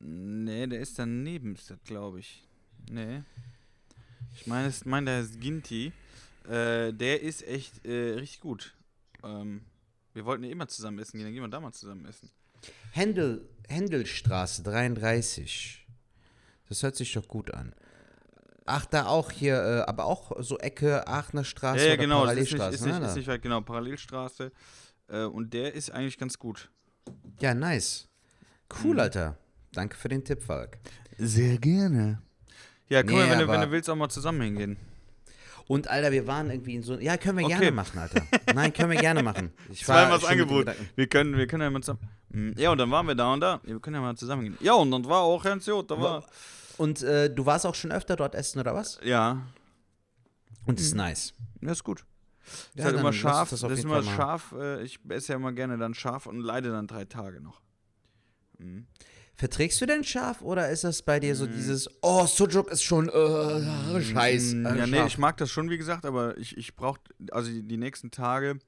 [0.00, 2.46] Nee, der ist daneben, ist das, glaube ich.
[2.90, 3.22] Nee.
[4.34, 5.92] Ich meine, ich mein, der ist Ginti.
[6.48, 8.74] Äh, der ist echt äh, richtig gut.
[9.22, 9.62] Ähm,
[10.12, 12.30] wir wollten ja immer zusammen essen gehen, dann gehen wir da mal zusammen essen.
[12.92, 15.86] Händel, Händelstraße 33.
[16.68, 17.74] Das hört sich doch gut an.
[18.66, 22.26] Ach, da auch hier, äh, aber auch so Ecke Aachener Straße ja, ja, oder genau.
[22.26, 22.74] Das ist nicht, Parallelstraße.
[22.74, 23.18] ist, nicht, ne, ist da?
[23.18, 23.60] nicht weit, genau.
[23.60, 24.52] Parallelstraße.
[25.08, 26.70] Äh, und der ist eigentlich ganz gut.
[27.40, 28.08] Ja, nice.
[28.08, 28.76] Mhm.
[28.82, 29.38] Cool, Alter.
[29.72, 30.78] Danke für den Tipp, Falk.
[31.18, 32.22] Sehr gerne.
[32.88, 34.76] Ja, komm Nee, mal, wenn, du, wenn du willst, auch mal zusammen hingehen.
[35.66, 36.98] Und Alter, wir waren irgendwie in so.
[36.98, 37.54] Ja, können wir Okay.
[37.56, 38.22] gerne machen, Alter.
[38.54, 39.50] Nein, können wir gerne machen.
[39.70, 40.66] Ich Zweimal das Angebot.
[40.94, 42.00] Wir können, wir können ja mal zusammen.
[42.30, 43.60] Hm, Ja, und dann waren wir da und da.
[43.64, 44.58] Wir können ja mal zusammen gehen.
[44.60, 46.24] Ja, und dann war auch Hans Jod, da war.
[46.76, 48.98] Und äh, du warst auch schon öfter dort essen, oder was?
[49.02, 49.40] Ja,
[50.66, 51.32] Und ist nice.
[51.62, 52.04] ja, ist gut.
[52.44, 53.48] Ist Ja, halt dann immer scharf.
[53.48, 54.52] das Das, ist immer scharf.
[54.58, 57.62] Äh, ich esse ja immer gerne dann scharf und leide dann drei Tage noch.
[58.58, 58.86] Mhm.
[59.36, 63.08] Verträgst du denn scharf oder ist das bei dir so dieses, oh, Sujuk ist schon,
[63.08, 64.52] äh, scheiß.
[64.52, 65.06] Äh, Ja, nee, scharf.
[65.08, 67.00] ich mag das schon, wie gesagt, aber ich, ich brauche,
[67.32, 68.58] also die, die nächsten Tage.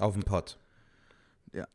[0.00, 0.58] Auf dem Pott.
[1.52, 1.66] Ja.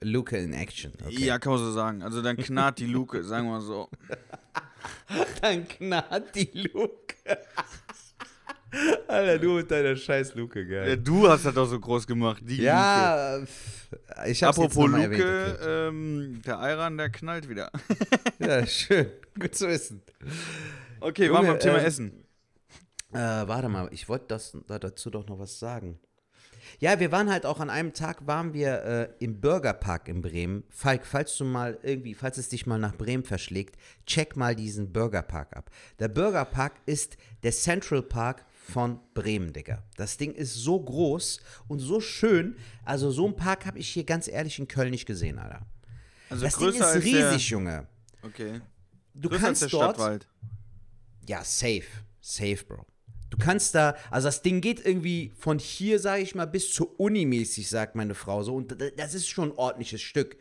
[0.00, 0.92] Luke in Action.
[1.00, 1.24] Okay.
[1.24, 2.02] Ja, kann man so sagen.
[2.02, 3.88] Also dann knarrt die Luke, sagen wir mal so.
[5.40, 7.14] Dann knarrt die Luke.
[9.06, 10.96] Alter, du mit deiner scheiß Luke, Ja, geil.
[10.96, 12.64] du hast das doch so groß gemacht, die Luke.
[12.64, 13.88] Ja, pff,
[14.26, 15.88] ich hab's Apropos Luke, erwähnt, okay.
[15.88, 17.70] ähm, der Ayran, der knallt wieder.
[18.38, 19.06] Ja, schön.
[19.38, 20.02] Gut zu wissen.
[21.00, 22.24] Okay, Junge, waren wir beim Thema ähm, Essen.
[23.12, 25.98] Äh, warte mal, ich wollte das da dazu doch noch was sagen.
[26.80, 30.64] Ja, wir waren halt auch an einem Tag, waren wir äh, im Burgerpark in Bremen.
[30.70, 34.92] Falk, falls du mal irgendwie, falls es dich mal nach Bremen verschlägt, check mal diesen
[34.92, 35.70] Burgerpark ab.
[35.98, 39.82] Der Burgerpark ist der Central Park von Bremen, Digga.
[39.96, 42.56] Das Ding ist so groß und so schön.
[42.84, 45.66] Also so einen Park habe ich hier ganz ehrlich in Köln nicht gesehen, Alter.
[46.30, 47.88] Also Das Ding ist als riesig, Junge.
[48.22, 48.60] Der, okay.
[49.14, 50.28] Du größer als kannst der dort Stadtwald.
[51.28, 51.84] ja, safe.
[52.20, 52.86] Safe, Bro.
[53.30, 57.00] Du kannst da, also das Ding geht irgendwie von hier, sage ich mal, bis zur
[57.00, 58.54] Uni mäßig, sagt meine Frau so.
[58.54, 60.36] Und das ist schon ein ordentliches Stück.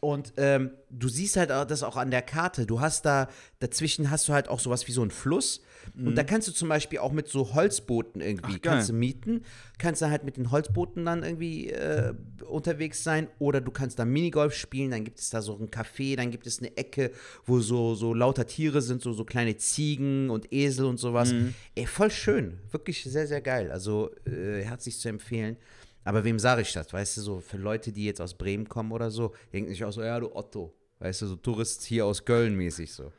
[0.00, 2.66] Und ähm, du siehst halt auch das auch an der Karte.
[2.66, 5.60] Du hast da, dazwischen hast du halt auch sowas wie so einen Fluss.
[5.96, 8.58] Und da kannst du zum Beispiel auch mit so Holzbooten irgendwie, Mhm.
[8.60, 9.44] Ach, kannst du mieten.
[9.78, 12.14] Kannst du halt mit den Holzbooten dann irgendwie äh,
[12.48, 13.28] unterwegs sein.
[13.38, 14.90] Oder du kannst da Minigolf spielen.
[14.90, 17.10] Dann gibt es da so ein Café, dann gibt es eine Ecke,
[17.44, 21.32] wo so, so lauter Tiere sind, so, so kleine Ziegen und Esel und sowas.
[21.32, 21.54] Mhm.
[21.74, 22.58] Ey, voll schön.
[22.70, 23.70] Wirklich sehr, sehr geil.
[23.70, 25.56] Also äh, herzlich zu empfehlen.
[26.04, 26.92] Aber wem sage ich das?
[26.92, 29.92] Weißt du, so für Leute, die jetzt aus Bremen kommen oder so, denken sich auch
[29.92, 30.74] so, ja, du Otto.
[31.00, 33.10] Weißt du, so Tourist hier aus Köln mäßig so.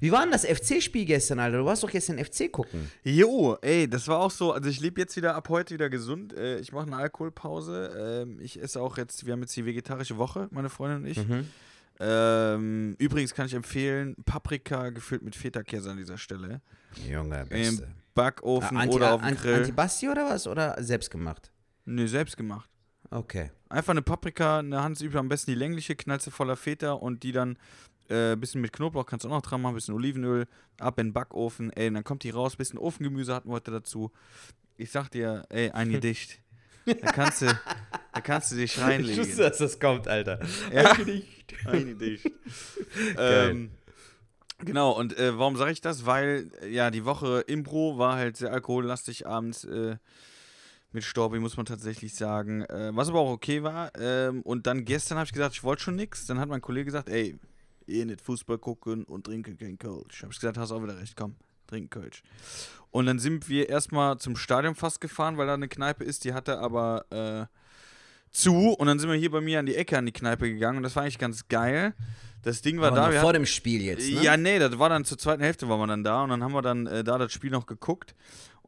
[0.00, 1.58] Wie war denn das FC-Spiel gestern, Alter?
[1.58, 2.90] Du warst doch gestern FC gucken.
[3.04, 4.52] Jo, ey, das war auch so.
[4.52, 6.32] Also ich lebe jetzt wieder ab heute wieder gesund.
[6.36, 8.24] Äh, ich mache eine Alkoholpause.
[8.26, 11.18] Ähm, ich esse auch jetzt, wir haben jetzt die vegetarische Woche, meine Freundin und ich.
[11.18, 11.46] Mhm.
[12.00, 16.62] Ähm, übrigens kann ich empfehlen, Paprika gefüllt mit Feta-Käse an dieser Stelle.
[17.08, 17.88] Junge, Im beste.
[18.14, 19.54] Backofen Anti, oder auf dem Anti, Grill.
[19.54, 20.46] Antibasti oder was?
[20.46, 21.52] Oder selbst gemacht?
[21.84, 22.69] nee, selbst gemacht.
[23.10, 23.50] Okay.
[23.68, 27.58] Einfach eine Paprika, eine Handüber, am besten die längliche, knallst voller Feta und die dann
[28.08, 30.46] ein äh, bisschen mit Knoblauch kannst du auch noch dran machen, bisschen Olivenöl,
[30.78, 34.10] ab in den Backofen, ey, dann kommt die raus, bisschen Ofengemüse hatten wir heute dazu.
[34.76, 36.40] Ich sag dir, ey, ein Gedicht.
[36.86, 39.36] Da kannst du, da kannst du dich reinlegen.
[39.36, 40.40] dass das kommt, Alter.
[40.72, 40.94] Ja.
[40.94, 41.54] Gedicht.
[41.66, 42.30] Ein Gedicht.
[43.16, 43.70] Ähm,
[44.58, 46.06] genau, und äh, warum sage ich das?
[46.06, 49.96] Weil, ja, die Woche Impro war halt sehr alkohollastig abends äh,
[50.92, 52.62] mit Storbi, muss man tatsächlich sagen.
[52.62, 53.92] Äh, was aber auch okay war.
[53.98, 56.26] Ähm, und dann gestern habe ich gesagt, ich wollte schon nix.
[56.26, 57.38] Dann hat mein Kollege gesagt, ey,
[57.86, 60.22] eh nicht Fußball gucken und trinken kein Kölsch.
[60.22, 61.36] Hab ich gesagt, hast auch wieder recht, komm,
[61.66, 62.22] trink Kölsch.
[62.90, 66.32] Und dann sind wir erstmal zum Stadion fast gefahren, weil da eine Kneipe ist, die
[66.34, 67.46] hatte aber äh,
[68.32, 68.70] zu.
[68.72, 70.82] Und dann sind wir hier bei mir an die Ecke an die Kneipe gegangen und
[70.82, 71.94] das war eigentlich ganz geil.
[72.42, 73.10] Das Ding war Aber da.
[73.12, 74.22] wir vor hatten- dem Spiel jetzt, ne?
[74.22, 76.52] ja, nee, das war dann zur zweiten Hälfte waren wir dann da und dann haben
[76.52, 78.14] wir dann äh, da das Spiel noch geguckt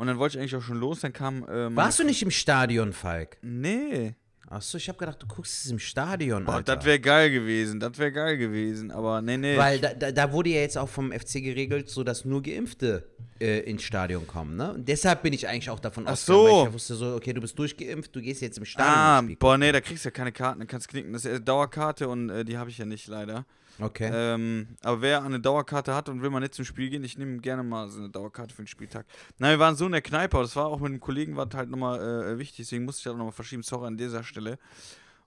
[0.03, 2.32] und dann wollte ich eigentlich auch schon los, dann kam äh, Warst du nicht im
[2.32, 3.36] Stadion, Falk?
[3.40, 4.16] Nee.
[4.50, 7.96] Achso, ich habe gedacht, du guckst es im Stadion, Boah, das wäre geil gewesen, das
[7.98, 9.57] wäre geil gewesen, aber nee, nee.
[9.57, 13.05] Weil da, da, da wurde ja jetzt auch vom FC geregelt, so dass nur Geimpfte
[13.40, 14.72] äh, ins Stadion kommen, ne?
[14.72, 16.59] Und deshalb bin ich eigentlich auch davon ausgegangen, weil so.
[16.59, 19.57] ich ja wusste so, okay, du bist durchgeimpft, du gehst jetzt im Stadion ah, boah,
[19.57, 21.12] nee, da kriegst du ja keine Karten, da kannst knicken.
[21.12, 23.46] Das ist Dauerkarte und äh, die habe ich ja nicht leider.
[23.81, 24.11] Okay.
[24.12, 27.39] Ähm, aber wer eine Dauerkarte hat und will mal nicht zum Spiel gehen, ich nehme
[27.39, 29.07] gerne mal so eine Dauerkarte für den Spieltag.
[29.39, 31.70] Nein, wir waren so in der Kneipe, das war auch mit einem Kollegen, war halt
[31.70, 34.59] nochmal äh, wichtig, deswegen musste ich halt nochmal verschieben, sorry an dieser Stelle.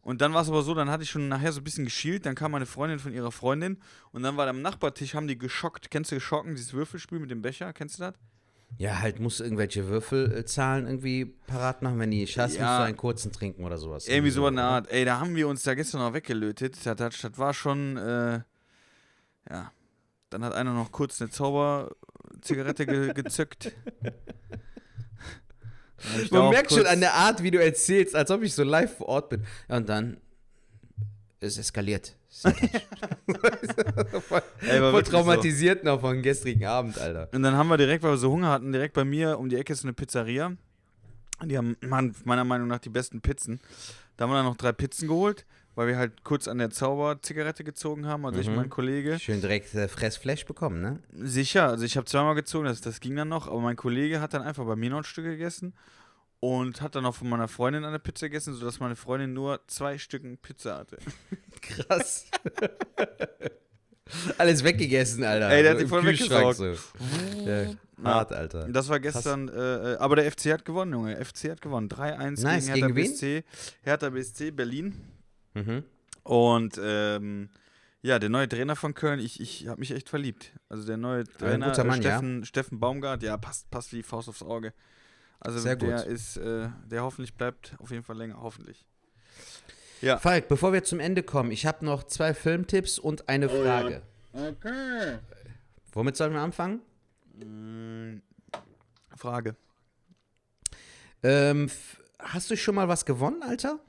[0.01, 2.27] Und dann war es aber so, dann hatte ich schon nachher so ein bisschen geschielt,
[2.27, 3.81] dann kam meine Freundin von ihrer Freundin
[4.11, 5.89] und dann war am Nachbartisch, haben die geschockt.
[5.89, 7.73] Kennst du Schocken, dieses Würfelspiel mit dem Becher?
[7.73, 8.13] Kennst du das?
[8.77, 12.61] Ja, halt muss irgendwelche Würfelzahlen irgendwie parat machen, wenn die nicht hast, Ja.
[12.67, 14.07] musst du einen kurzen trinken oder sowas.
[14.07, 14.63] Irgendwie so eine oder?
[14.69, 14.91] Art.
[14.91, 16.77] Ey, da haben wir uns da gestern noch weggelötet.
[16.85, 18.41] Das, das, das war schon, äh,
[19.49, 19.71] ja.
[20.29, 23.71] Dann hat einer noch kurz eine Zauberzigarette ge gezückt.
[26.31, 29.07] Man merkt schon an der Art, wie du erzählst, als ob ich so live vor
[29.07, 29.45] Ort bin.
[29.69, 30.17] Ja, und dann
[31.39, 32.15] es eskaliert.
[32.41, 37.29] Voll voll Ey, war wirklich traumatisiert noch von gestrigen Abend, Alter.
[37.33, 39.55] Und dann haben wir direkt, weil wir so Hunger hatten, direkt bei mir um die
[39.57, 40.53] Ecke ist eine Pizzeria.
[41.43, 43.59] Die haben man- meiner Meinung nach die besten Pizzen.
[44.17, 47.63] Da haben wir dann noch drei Pizzen geholt, weil wir halt kurz an der Zauberzigarette
[47.65, 48.25] gezogen haben.
[48.25, 48.53] Also ich Mhm.
[48.53, 49.19] und mein Kollege.
[49.19, 50.99] Schön direkt äh, Fressflash bekommen, ne?
[51.13, 54.33] Sicher, also ich habe zweimal gezogen, das, das ging dann noch, aber mein Kollege hat
[54.33, 55.73] dann einfach bei mir noch ein Stück gegessen
[56.39, 59.97] und hat dann auch von meiner Freundin eine Pizza gegessen, sodass meine Freundin nur zwei
[59.97, 60.97] Stücken Pizza hatte.
[61.61, 62.25] Krass.
[64.37, 65.49] Alles weggegessen, Alter.
[65.49, 66.57] Ey, der hat im voll weggesaugt.
[66.57, 66.75] So.
[67.45, 67.73] Ja,
[68.03, 68.67] hart, Alter.
[68.67, 71.23] Das war gestern, äh, äh, aber der FC hat gewonnen, Junge.
[71.23, 71.89] FC hat gewonnen.
[71.89, 72.93] 3-1 Nice, gegen Hertha gegen?
[72.93, 73.43] BSC.
[73.81, 75.01] Hertha BSC Berlin.
[75.55, 75.83] Mhm.
[76.23, 77.49] Und ähm,
[78.01, 80.53] ja, der neue Trainer von Köln, ich, ich habe mich echt verliebt.
[80.69, 82.11] Also der neue Trainer, guter Mann, äh, ja.
[82.11, 84.73] Steffen, Steffen Baumgart, ja, passt, passt wie Faust aufs Auge.
[85.39, 86.07] Also Sehr der gut.
[86.07, 88.85] ist, äh, der hoffentlich bleibt auf jeden Fall länger, hoffentlich.
[90.01, 90.17] Ja.
[90.17, 94.01] Falk, bevor wir zum Ende kommen, ich habe noch zwei Filmtipps und eine Frage.
[94.33, 95.19] Okay.
[95.93, 96.81] Womit sollen wir anfangen?
[97.39, 98.21] Mm,
[99.15, 99.55] Frage.
[101.23, 101.69] Ähm,
[102.19, 103.79] hast du schon mal was gewonnen, Alter?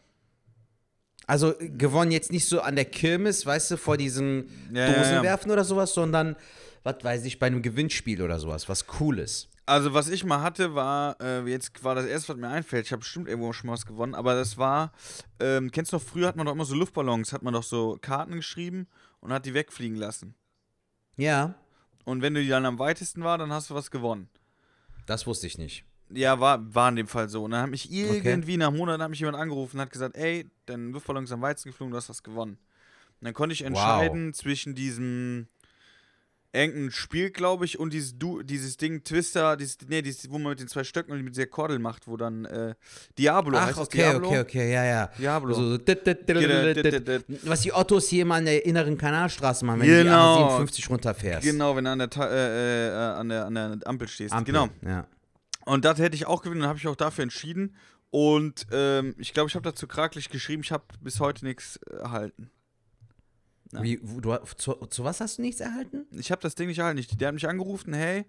[1.26, 4.92] Also äh, gewonnen jetzt nicht so an der Kirmes, weißt du, vor diesem Ja, ja,
[4.92, 4.98] ja.
[4.98, 6.36] Dosenwerfen oder sowas, sondern,
[6.82, 9.48] was weiß ich, bei einem Gewinnspiel oder sowas, was Cooles.
[9.66, 12.86] Also, was ich mal hatte, war, äh, jetzt war das erste, was mir einfällt.
[12.86, 14.92] Ich habe bestimmt irgendwo schon mal was gewonnen, aber das war,
[15.40, 17.98] ähm, kennst du noch, früher hat man doch immer so Luftballons, hat man doch so
[18.00, 18.86] Karten geschrieben
[19.20, 20.34] und hat die wegfliegen lassen.
[21.16, 21.54] Ja,
[22.04, 24.28] Und wenn du die dann am weitesten war, dann hast du was gewonnen.
[25.06, 25.84] das wusste ich nicht.
[26.10, 27.42] Ja, war, war in dem Fall so.
[27.42, 30.48] Und dann hat mich irgendwie nach Monaten hat mich jemand angerufen und hat gesagt, ey,
[30.66, 32.58] dein Luftballon ist am weitesten geflogen, du hast was gewonnen.
[33.20, 35.48] Und dann konnte ich entscheiden zwischen diesem
[36.56, 40.50] irgendein Spiel, glaube ich, und dieses, du dieses Ding Twister, dieses, nee, dieses, wo man
[40.50, 42.74] mit den zwei Stöcken und mit der Kordel macht, wo dann äh,
[43.18, 44.28] Diablo Ach, heißt okay, Diablo?
[44.28, 45.10] okay, okay, ja, ja.
[45.18, 45.54] Diablo.
[45.54, 47.24] So, dit, dit, dit.
[47.42, 50.58] Was die Ottos hier mal an der inneren Kanalstraße machen, wenn du die Genau.
[50.58, 51.42] A57 runterfährst.
[51.46, 54.32] Genau, wenn du an der, äh, äh, an der, an der Ampel stehst.
[54.32, 54.68] Ampel, Genau.
[54.84, 55.06] Ja.
[55.66, 57.76] Und das hätte ich auch gewinnen und habe ich auch dafür entschieden.
[58.10, 62.50] Und ähm, ich glaube, ich habe dazu kraklich geschrieben, ich habe bis heute nichts erhalten.
[63.72, 63.82] Ja.
[63.82, 66.06] Wie, wo, du, zu, zu was hast du nichts erhalten?
[66.12, 66.98] Ich habe das Ding nicht erhalten.
[66.98, 68.24] Ich- Der hat mich angerufen, hey,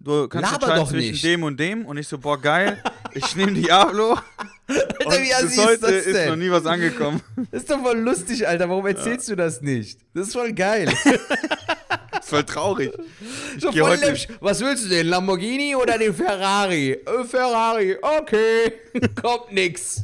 [0.00, 1.24] du kannst Laber entscheiden doch zwischen nicht.
[1.24, 1.84] dem und dem.
[1.86, 2.82] Und ich so, boah, geil,
[3.14, 4.18] ich nehme Diablo.
[4.66, 6.28] Alter, wie assi bis ist heute das ist, denn?
[6.30, 7.20] noch nie was angekommen.
[7.50, 8.68] Das ist doch voll lustig, Alter.
[8.68, 10.00] Warum erzählst du das nicht?
[10.14, 10.88] Das ist voll geil.
[12.18, 12.90] ist voll traurig.
[13.56, 14.26] Ich so voll läppisch.
[14.40, 15.06] Was willst du denn?
[15.08, 16.92] Lamborghini oder den Ferrari?
[16.92, 18.72] Äh, Ferrari, okay.
[19.20, 20.02] Kommt nix.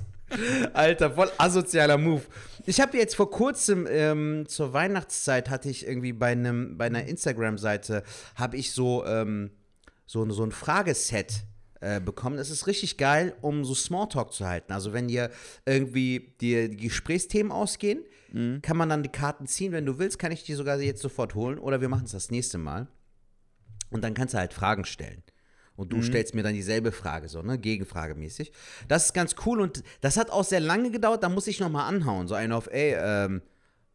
[0.75, 2.23] Alter, voll asozialer Move.
[2.67, 7.05] Ich habe jetzt vor kurzem ähm, zur Weihnachtszeit hatte ich irgendwie bei einem bei einer
[7.05, 8.03] Instagram-Seite
[8.35, 9.51] habe ich so ähm,
[10.07, 11.45] so, so ein Frageset
[11.81, 12.37] äh, bekommen.
[12.37, 14.73] Das ist richtig geil, um so Smalltalk zu halten.
[14.73, 15.31] Also wenn dir
[15.65, 18.05] irgendwie die, die Gesprächsthemen ausgehen,
[18.63, 19.73] kann man dann die Karten ziehen.
[19.73, 22.31] Wenn du willst, kann ich die sogar jetzt sofort holen oder wir machen es das
[22.31, 22.87] nächste Mal.
[23.91, 25.23] Und dann kannst du halt Fragen stellen.
[25.81, 28.53] Und du stellst mir dann dieselbe Frage, so, ne, Gegenfragemäßig.
[28.87, 31.89] Das ist ganz cool und das hat auch sehr lange gedauert, da muss ich nochmal
[31.89, 32.29] anhauen.
[32.29, 33.41] So einen auf, ey, ähm,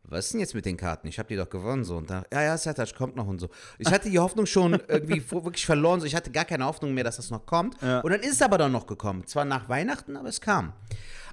[0.01, 1.07] was ist denn jetzt mit den Karten?
[1.07, 1.97] Ich habe die doch gewonnen, so.
[1.97, 3.49] Und da, ja, ja, Sertac kommt noch und so.
[3.77, 6.07] Ich hatte die Hoffnung schon irgendwie wirklich verloren, so.
[6.07, 7.79] Ich hatte gar keine Hoffnung mehr, dass das noch kommt.
[7.83, 7.99] Ja.
[7.99, 9.27] Und dann ist es aber dann noch gekommen.
[9.27, 10.73] Zwar nach Weihnachten, aber es kam.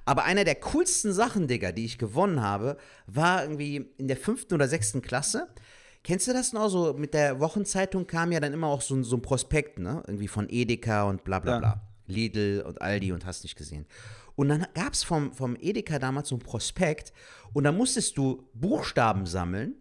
[0.05, 2.77] Aber einer der coolsten Sachen, Digga, die ich gewonnen habe,
[3.07, 5.47] war irgendwie in der fünften oder sechsten Klasse.
[6.03, 6.69] Kennst du das noch?
[6.69, 10.03] So mit der Wochenzeitung kam ja dann immer auch so, ein- so ein Prospekt, ne?
[10.07, 11.59] Irgendwie von Edeka und bla bla Ja.
[11.59, 11.81] bla.
[12.07, 13.85] Lidl und Aldi und hast nicht gesehen.
[14.35, 17.13] Und dann gab es vom, vom Edeka damals so ein Prospekt
[17.53, 19.75] und da musstest du Buchstaben sammeln,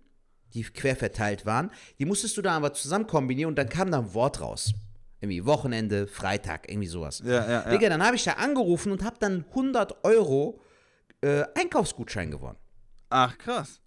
[0.55, 1.71] die quer verteilt waren.
[1.99, 4.73] Die musstest du da aber zusammen kombinieren und dann kam da ein Wort raus.
[5.21, 7.23] Irgendwie Wochenende, Freitag, irgendwie sowas.
[7.25, 7.71] Ja, ja, ja.
[7.71, 10.61] Digga, dann habe ich da angerufen und habe dann 100 Euro
[11.23, 12.59] äh, Einkaufsgutschein gewonnen.
[13.13, 13.79] Ach, krass.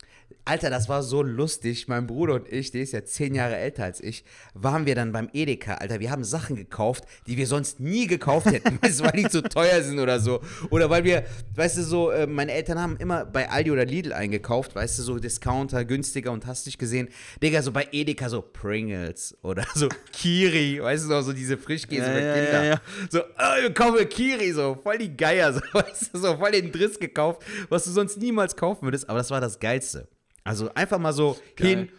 [0.47, 1.88] Alter, das war so lustig.
[1.88, 4.23] Mein Bruder und ich, der ist ja zehn Jahre älter als ich,
[4.53, 5.99] waren wir dann beim Edeka, Alter.
[5.99, 9.82] Wir haben Sachen gekauft, die wir sonst nie gekauft hätten, weißt weil die zu teuer
[9.82, 10.41] sind oder so.
[10.69, 14.13] Oder weil wir, weißt du, so, äh, meine Eltern haben immer bei Aldi oder Lidl
[14.13, 17.09] eingekauft, weißt du, so Discounter, günstiger und hast dich gesehen.
[17.41, 22.01] Digga, so bei Edeka so Pringles oder so Kiri, weißt du noch, so diese Frischkäse
[22.05, 22.63] Ja, für ja, Kinder.
[22.65, 22.82] ja.
[23.09, 26.71] So, oh, wir kaufen Kiri, so, voll die Geier, so, weißt du, so voll den
[26.71, 30.07] Driss gekauft, was du sonst niemals kaufen würdest, aber das war das Geilste.
[30.43, 31.68] Also einfach mal so Geil.
[31.68, 31.89] hin,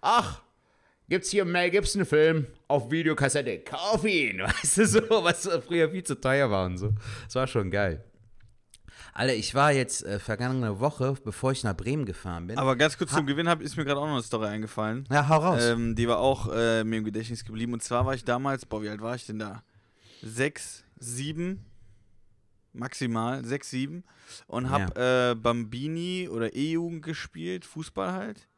[0.00, 0.42] ach,
[1.08, 5.90] gibt's hier einen Mel Gibson Film auf Videokassette, kauf ihn, weißt du, so, was früher
[5.90, 6.92] viel zu teuer war und so.
[7.24, 8.04] Das war schon geil.
[9.16, 12.58] Alter, ich war jetzt äh, vergangene Woche, bevor ich nach Bremen gefahren bin.
[12.58, 15.06] Aber ganz kurz zum Gewinn hab, ist mir gerade auch noch eine Story eingefallen.
[15.10, 15.62] ja, hau raus.
[15.64, 17.72] Ähm, die war auch äh, mir im Gedächtnis geblieben.
[17.74, 19.62] Und zwar war ich damals, boah, wie alt war ich denn da?
[20.20, 21.64] Sechs, sieben,
[22.74, 24.04] maximal, sechs, sieben.
[24.46, 28.48] Und hab äh, Bambini oder E-Jugend gespielt, Fußball halt.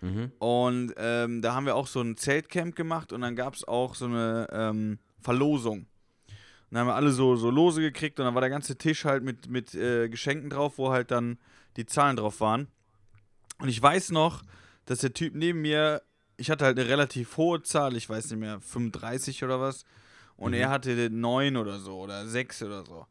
[0.00, 0.32] Mhm.
[0.38, 3.94] Und ähm, da haben wir auch so ein Zeltcamp gemacht und dann gab es auch
[3.94, 5.80] so eine ähm, Verlosung.
[5.80, 9.04] Und dann haben wir alle so, so Lose gekriegt und dann war der ganze Tisch
[9.04, 11.38] halt mit, mit äh, Geschenken drauf, wo halt dann
[11.76, 12.68] die Zahlen drauf waren.
[13.58, 14.42] Und ich weiß noch,
[14.84, 16.02] dass der Typ neben mir,
[16.36, 19.84] ich hatte halt eine relativ hohe Zahl, ich weiß nicht mehr, 35 oder was.
[20.36, 23.06] Und er hatte 9 oder so oder 6 oder so.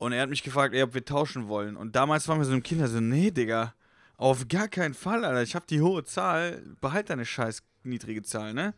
[0.00, 1.76] Und er hat mich gefragt, ey, ob wir tauschen wollen.
[1.76, 3.74] Und damals waren wir so im Kinder so, nee, Digga,
[4.16, 5.42] auf gar keinen Fall, Alter.
[5.42, 8.72] Ich hab die hohe Zahl, behalt deine scheiß niedrige Zahl, ne?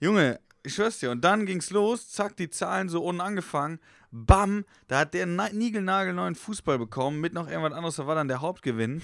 [0.00, 1.10] Junge, ich schwör's dir.
[1.10, 3.80] Und dann ging's los, zack, die Zahlen so unten angefangen.
[4.10, 8.28] Bam, da hat der na- niegelnagelneuen Fußball bekommen, mit noch irgendwas anderes, da war dann
[8.28, 9.00] der Hauptgewinn.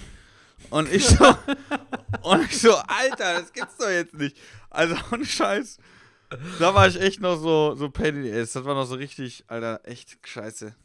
[0.69, 1.25] Und ich so,
[2.21, 4.37] und ich so, Alter, das gibt's doch jetzt nicht.
[4.69, 5.79] Also, ohne Scheiß.
[6.59, 8.51] Da war ich echt noch so, so Pain in the ass.
[8.53, 10.75] Das war noch so richtig, Alter, echt scheiße.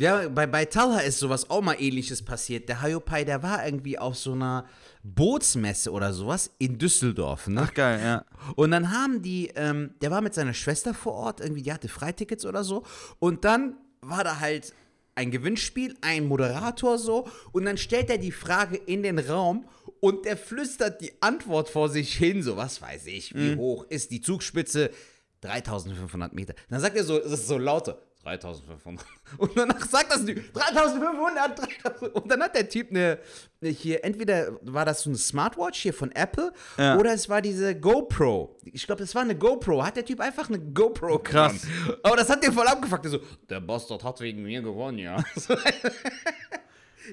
[0.00, 2.70] Ja, bei, bei Talha ist sowas auch mal ähnliches passiert.
[2.70, 4.64] Der Hayopai, der war irgendwie auf so einer
[5.02, 7.64] Bootsmesse oder sowas in Düsseldorf, ne?
[7.66, 8.24] Ach, geil, ja.
[8.56, 11.88] Und dann haben die, ähm, der war mit seiner Schwester vor Ort, irgendwie, die hatte
[11.88, 12.82] Freitickets oder so.
[13.18, 14.72] Und dann war da halt
[15.16, 17.28] ein Gewinnspiel, ein Moderator so.
[17.52, 19.66] Und dann stellt er die Frage in den Raum
[20.00, 24.10] und der flüstert die Antwort vor sich hin, so, was weiß ich, wie hoch ist
[24.12, 24.90] die Zugspitze?
[25.42, 26.54] 3500 Meter.
[26.70, 28.00] Dann sagt er so, das ist so lauter.
[28.22, 29.04] 3500.
[29.38, 32.14] Und danach sagt das Typ, 3500, 3000.
[32.14, 33.18] Und dann hat der Typ eine,
[33.62, 36.96] hier, entweder war das so eine Smartwatch hier von Apple Ja.
[36.98, 38.56] oder es war diese GoPro.
[38.64, 39.82] Ich glaube, das war eine GoPro.
[39.84, 41.62] Hat der Typ einfach eine GoPro Krass.
[41.62, 42.00] genommen.
[42.02, 43.04] Aber das hat den voll abgefuckt.
[43.04, 45.16] Der so, der Bastard hat wegen mir gewonnen, ja.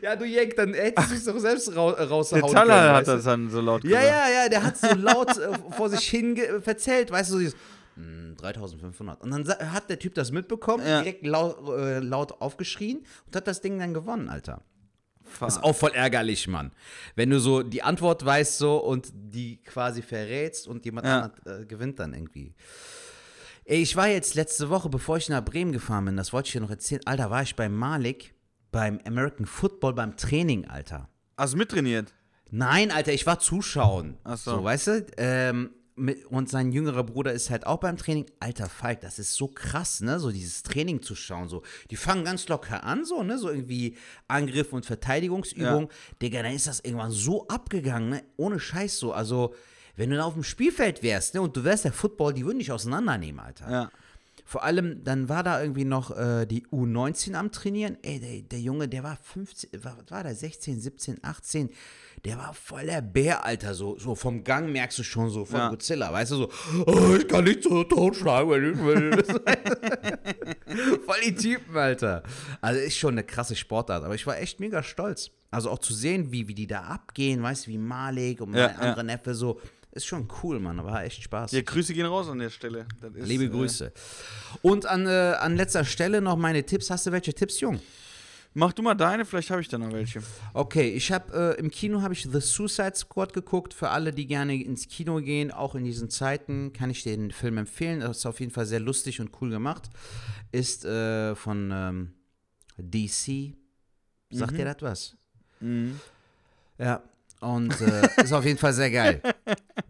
[0.02, 2.96] Ja, du Jenk, dann hättest du es doch selbst ra Der rausgehauen Taller können, hat
[2.98, 3.12] weißt du?
[3.14, 4.08] das dann so laut Ja, gesagt.
[4.30, 7.54] ja, ja, der hat so laut äh, vor sich hin verzählt, weißt du, so dieses,
[7.54, 7.60] "Hm,
[8.38, 9.22] 3500.
[9.22, 11.02] Und dann hat der Typ das mitbekommen, Ja.
[11.02, 14.62] direkt laut, äh, laut aufgeschrien und hat das Ding dann gewonnen, Alter.
[15.24, 15.50] Fuck.
[15.50, 16.72] Ist auch voll ärgerlich, Mann.
[17.16, 21.22] Wenn du so die Antwort weißt so und die quasi verrätst und jemand Ja.
[21.44, 22.54] anderes äh, gewinnt dann irgendwie.
[23.66, 26.54] Ey, ich war jetzt letzte Woche, bevor ich nach Bremen gefahren bin, das wollte ich
[26.54, 28.34] dir noch erzählen, Alter, war ich bei Malik
[28.72, 31.10] beim American Football beim Training, Alter.
[31.36, 32.14] Hast du mittrainiert?
[32.50, 34.18] Nein, Alter, ich war zuschauen.
[34.24, 34.52] Ach so.
[34.52, 35.06] So, weißt du?
[35.18, 35.72] Ähm,
[36.30, 38.26] und sein jüngerer Bruder ist halt auch beim Training.
[38.40, 40.20] Alter Falk, das ist so krass, ne?
[40.20, 41.50] So dieses Training zu schauen.
[41.50, 43.38] So, die fangen ganz locker an, so, ne?
[43.38, 45.90] So irgendwie Angriff und Verteidigungsübung.
[46.22, 48.24] Digga, dann ist das irgendwann so abgegangen, ne?
[48.38, 49.12] Ohne Scheiß so.
[49.12, 49.56] Also,
[49.96, 51.42] wenn du da auf dem Spielfeld wärst, ne?
[51.42, 53.72] Und du wärst der Football, die würden dich auseinandernehmen, Alter.
[53.72, 53.92] Ja.
[54.50, 57.98] Vor allem, dann war da irgendwie noch äh, die U19 am Trainieren.
[58.02, 61.70] Ey, der, der Junge, der war 15, war, was war der 16, 17, 18.
[62.24, 63.74] Der war voll der Bär, Alter.
[63.74, 65.70] So, so vom Gang merkst du schon so von Ja.
[65.70, 66.50] Godzilla, weißt du, so,
[66.86, 69.22] oh, ich kann nicht so totschlagen, wenn ich will.
[71.06, 72.24] voll die Typen, Alter.
[72.62, 75.30] Also ist schon eine krasse Sportart, aber ich war echt mega stolz.
[75.52, 78.60] Also auch zu sehen, wie, wie die da abgehen, weißt du, wie Malik und mein
[78.62, 78.76] Ja, ja.
[78.78, 79.60] anderer Neffe so.
[79.98, 80.84] Ist schon cool, Mann.
[80.84, 81.54] War echt Spaß.
[81.54, 82.86] Ja, Grüße gehen raus an der Stelle.
[83.16, 83.92] Ist, Liebe äh, Grüße.
[84.62, 86.92] Und an, äh, an letzter Stelle noch meine Tipps.
[86.92, 87.80] Hast du welche Tipps, Jung?
[88.54, 90.22] Mach du mal deine, vielleicht habe ich da noch welche.
[90.54, 93.74] Okay, ich habe äh, im Kino habe ich The Suicide Squad geguckt.
[93.74, 97.58] Für alle, die gerne ins Kino gehen, auch in diesen Zeiten, kann ich den Film
[97.58, 98.02] empfehlen.
[98.02, 99.90] Das ist auf jeden Fall sehr lustig und cool gemacht.
[100.52, 102.14] Ist äh, von ähm,
[102.78, 103.56] DC
[104.30, 105.16] Sagt dir das was?
[105.60, 106.00] Mhm.
[106.78, 107.02] Ja.
[107.40, 109.22] Und äh, ist auf jeden Fall sehr geil.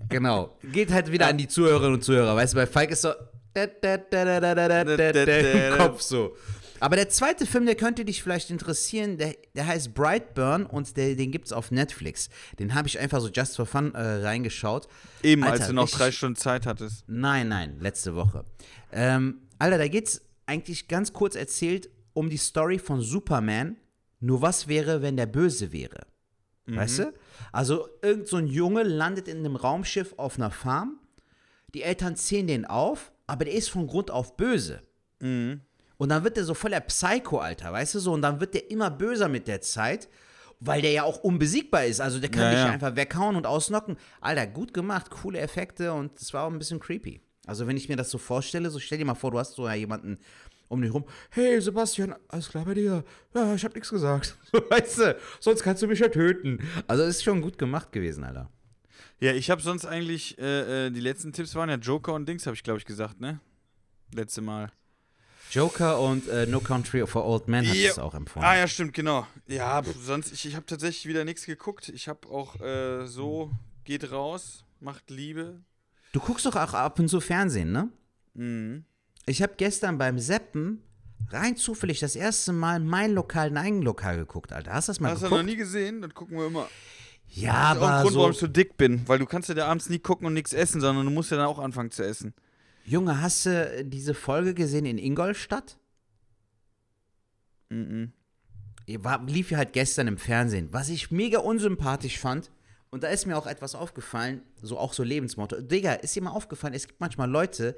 [0.10, 0.58] Genau.
[0.72, 2.36] Geht halt wieder an die Zuhörerinnen und Zuhörer.
[2.36, 3.12] Weißt du, bei Falk ist so
[5.78, 6.36] Kopf so.
[6.80, 11.16] Aber der zweite Film, der könnte dich vielleicht interessieren, der, der heißt Brightburn und der,
[11.16, 12.30] den gibt's auf Netflix.
[12.60, 14.88] Den habe ich einfach so just for fun äh, reingeschaut.
[15.24, 17.04] Eben, Alter, als du noch richtig- drei Stunden Zeit hattest.
[17.08, 18.46] Nein, nein, letzte Woche.
[18.92, 23.78] Ähm, Alter, da geht's eigentlich ganz kurz erzählt um die Story von Superman.
[24.20, 26.06] Nur was wäre, wenn der böse wäre?
[26.68, 27.14] Weißt du?
[27.52, 31.00] Also, irgend so ein Junge landet in einem Raumschiff auf einer Farm.
[31.74, 34.82] Die Eltern ziehen den auf, aber der ist von Grund auf böse.
[35.20, 35.62] Mhm.
[35.98, 38.14] Und dann wird der so voller Psycho, Alter, weißt du so?
[38.14, 40.08] Und dann wird der immer böser mit der Zeit,
[40.60, 42.02] weil der ja auch unbesiegbar ist.
[42.02, 42.70] Also der kann Ja, dich ja.
[42.70, 43.98] einfach weghauen und ausnocken.
[44.22, 47.22] Alter, gut gemacht, coole Effekte und es war auch ein bisschen creepy.
[47.48, 49.68] Also wenn ich mir das so vorstelle, so stell dir mal vor, du hast so
[49.68, 50.20] ja jemanden
[50.68, 51.06] um dich rum.
[51.30, 53.04] Hey Sebastian, alles klar bei dir?
[53.34, 54.38] Ja, ich hab nichts gesagt.
[54.70, 56.60] Weißt du, sonst kannst du mich ja töten.
[56.88, 58.50] Also ist schon gut gemacht gewesen, Alter.
[59.20, 62.46] Ja, ich habe sonst eigentlich, äh, äh, die letzten Tipps waren ja Joker und Dings,
[62.46, 63.40] habe ich glaube ich gesagt, ne?
[64.14, 64.72] Letzte Mal.
[65.52, 67.90] Joker und äh, No Country for Old Men hat Ja.
[67.92, 68.46] es auch empfohlen.
[68.46, 69.26] Ah ja, stimmt, genau.
[69.48, 71.90] Ja, sonst, ich, ich habe tatsächlich wieder nichts geguckt.
[71.90, 73.52] Ich habe auch äh, so,
[73.86, 75.62] geht raus, macht Liebe.
[76.12, 77.90] Du guckst doch auch ab und zu Fernsehen, ne?
[78.34, 78.84] Mhm.
[79.28, 80.82] Ich habe gestern beim Seppen
[81.30, 84.74] rein zufällig das erste Mal mein Lokal, dein Lokal geguckt, Alter.
[84.74, 85.50] Hast du das mal Hast du noch geguckt?
[85.50, 86.02] nie gesehen?
[86.02, 86.70] Dann gucken wir immer.
[87.28, 89.26] ja, Das ist auch ein aber Grund, warum ich so, so dick bin, weil du
[89.26, 91.60] kannst ja da abends nie gucken und nichts essen, sondern du musst ja dann auch
[91.60, 92.34] anfangen zu essen.
[92.86, 95.78] Junge, hast du diese Folge gesehen in Ingolstadt?
[97.70, 98.14] Mhm.
[99.00, 102.50] War, lief ja halt gestern im Fernsehen, was ich mega unsympathisch fand.
[102.90, 105.60] Und da ist mir auch etwas aufgefallen, so auch so Lebensmotto.
[105.60, 107.76] Digga, ist dir mal aufgefallen, es gibt manchmal Leute,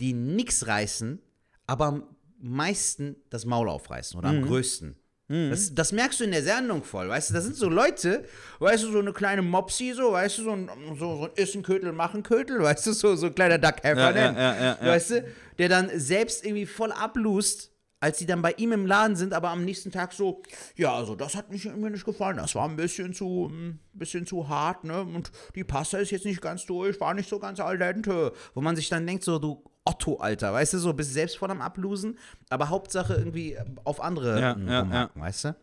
[0.00, 1.20] die nix reißen,
[1.66, 4.96] aber am meisten das Maul aufreißen oder am größten.
[5.30, 8.24] Das, das merkst du in der Sendung voll, weißt du, das sind so Leute,
[8.58, 11.92] weißt du, so eine kleine Mopsi, so, weißt du, so ein, so, so ein Issenkötel,
[11.92, 14.18] Machenkötel, weißt du, so, so ein kleiner ja, ne?
[14.18, 14.86] ja, ja, ja.
[14.88, 15.24] weißt du,
[15.58, 17.70] der dann selbst irgendwie voll ablust,
[18.00, 20.42] als sie dann bei ihm im Laden sind, aber am nächsten Tag so,
[20.74, 24.26] ja, also das hat mich mir nicht gefallen, das war ein bisschen zu, ein bisschen
[24.26, 27.60] zu hart, ne, und die Pasta ist jetzt nicht ganz durch, war nicht so ganz
[27.60, 31.12] al dente, wo man sich dann denkt, so, du Otto, Alter, weißt du, so, bist
[31.12, 32.18] selbst voll am Ablosen,
[32.50, 35.56] aber Hauptsache irgendwie auf andere Ja, ja, rumhacken, weißt du?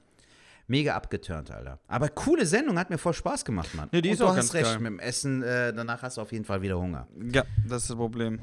[0.70, 1.80] Mega abgeturnt, Alter.
[1.88, 3.88] Aber coole Sendung, hat mir voll Spaß gemacht, Mann.
[3.92, 4.80] Ja, die Und ist du auch hast ganz recht, geil.
[4.80, 7.08] mit dem Essen, äh, danach hast du auf jeden Fall wieder Hunger.
[7.32, 8.40] Ja, das ist das Problem.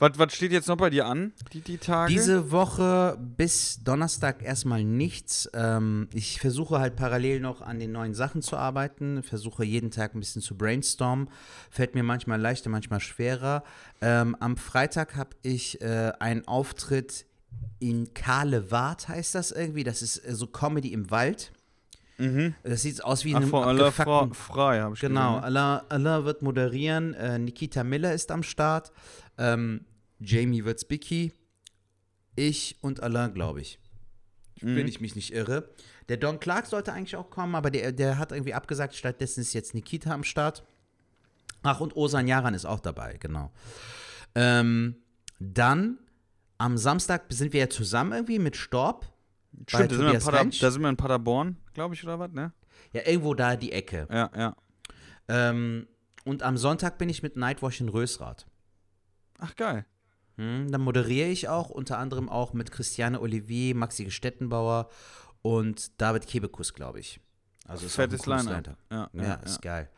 [0.00, 2.12] Was, was steht jetzt noch bei dir an, die, die Tage?
[2.12, 5.50] Diese Woche bis Donnerstag erstmal nichts.
[5.54, 10.14] Ähm, ich versuche halt parallel noch an den neuen Sachen zu arbeiten, versuche jeden Tag
[10.14, 11.28] ein bisschen zu brainstormen.
[11.70, 13.64] Fällt mir manchmal leichter, manchmal schwerer.
[14.00, 17.26] Ähm, am Freitag habe ich äh, einen Auftritt
[17.80, 19.82] in Karlewart, heißt das irgendwie.
[19.82, 21.52] Das ist äh, so Comedy im Wald.
[22.64, 23.38] Das sieht aus wie in Mhm.
[23.38, 25.44] Ach, einem von Allah Fra frei, habe ich Genau, gesehen.
[25.44, 28.90] Allah, Allah wird moderieren, äh, Nikita Miller ist am Start,
[29.38, 29.82] ähm,
[30.20, 31.32] Jamie wird Spicky,
[32.36, 33.78] ich und Allah, glaube ich.
[34.60, 34.76] Mhm.
[34.76, 35.70] Wenn ich mich nicht irre.
[36.08, 39.52] Der Don Clark sollte eigentlich auch kommen, aber der, der hat irgendwie abgesagt, stattdessen ist
[39.52, 40.64] jetzt Nikita am Start.
[41.62, 43.52] Ach, und Osan Yaran ist auch dabei, genau.
[44.34, 44.96] Ähm,
[45.38, 45.98] dann
[46.56, 49.06] am Samstag sind wir ja zusammen irgendwie mit Storb.
[49.66, 52.52] Stimmt, da sind, da sind wir in Paderborn, glaube ich, oder was, ne?
[52.92, 54.06] Ja, irgendwo da die Ecke.
[54.10, 54.56] Ja, ja.
[55.28, 55.88] Ähm,
[56.24, 58.46] und am Sonntag bin ich mit Nightwash in Rösrath.
[59.38, 59.84] Ach, geil.
[60.38, 64.88] Hm, dann moderiere ich auch, unter anderem auch mit Christiane Olivier, Maxi Gestettenbauer
[65.42, 67.20] und David Kebekus, glaube ich.
[67.66, 68.76] Also ist Fettes Line-Up.
[68.90, 69.90] Ja, Ja, ja, ist geil.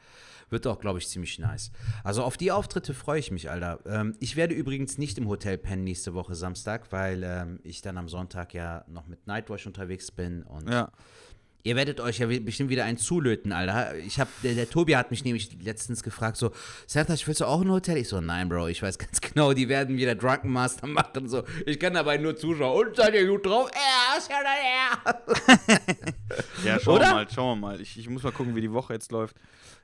[0.48, 1.70] Wird auch, glaube ich, ziemlich nice.
[2.02, 3.78] Also auf die Auftritte freue ich mich, Alter.
[3.86, 7.96] Ähm, ich werde übrigens nicht im Hotel pennen nächste Woche Samstag, weil ähm, ich dann
[7.96, 10.90] am Sonntag ja noch mit Nightwash unterwegs bin und ja.
[11.62, 13.96] Ihr werdet euch ja bestimmt wieder einen zulöten, Alter.
[13.96, 16.52] Ich hab, der, der Tobi hat mich nämlich letztens gefragt, so,
[16.86, 17.98] Sertac, willst du auch ein Hotel?
[17.98, 21.44] Ich so, nein, Bro, ich weiß ganz genau, die werden wieder Drunken Master machen, so.
[21.66, 22.88] Ich kann dabei nur zuschauen.
[22.88, 23.70] Und seid ihr gut drauf?
[23.74, 24.40] Ja, ist ja
[26.64, 26.80] ja.
[26.80, 27.80] Schauen wir mal, schauen wir mal.
[27.80, 29.36] Ich, ich muss mal gucken, wie die Woche jetzt läuft.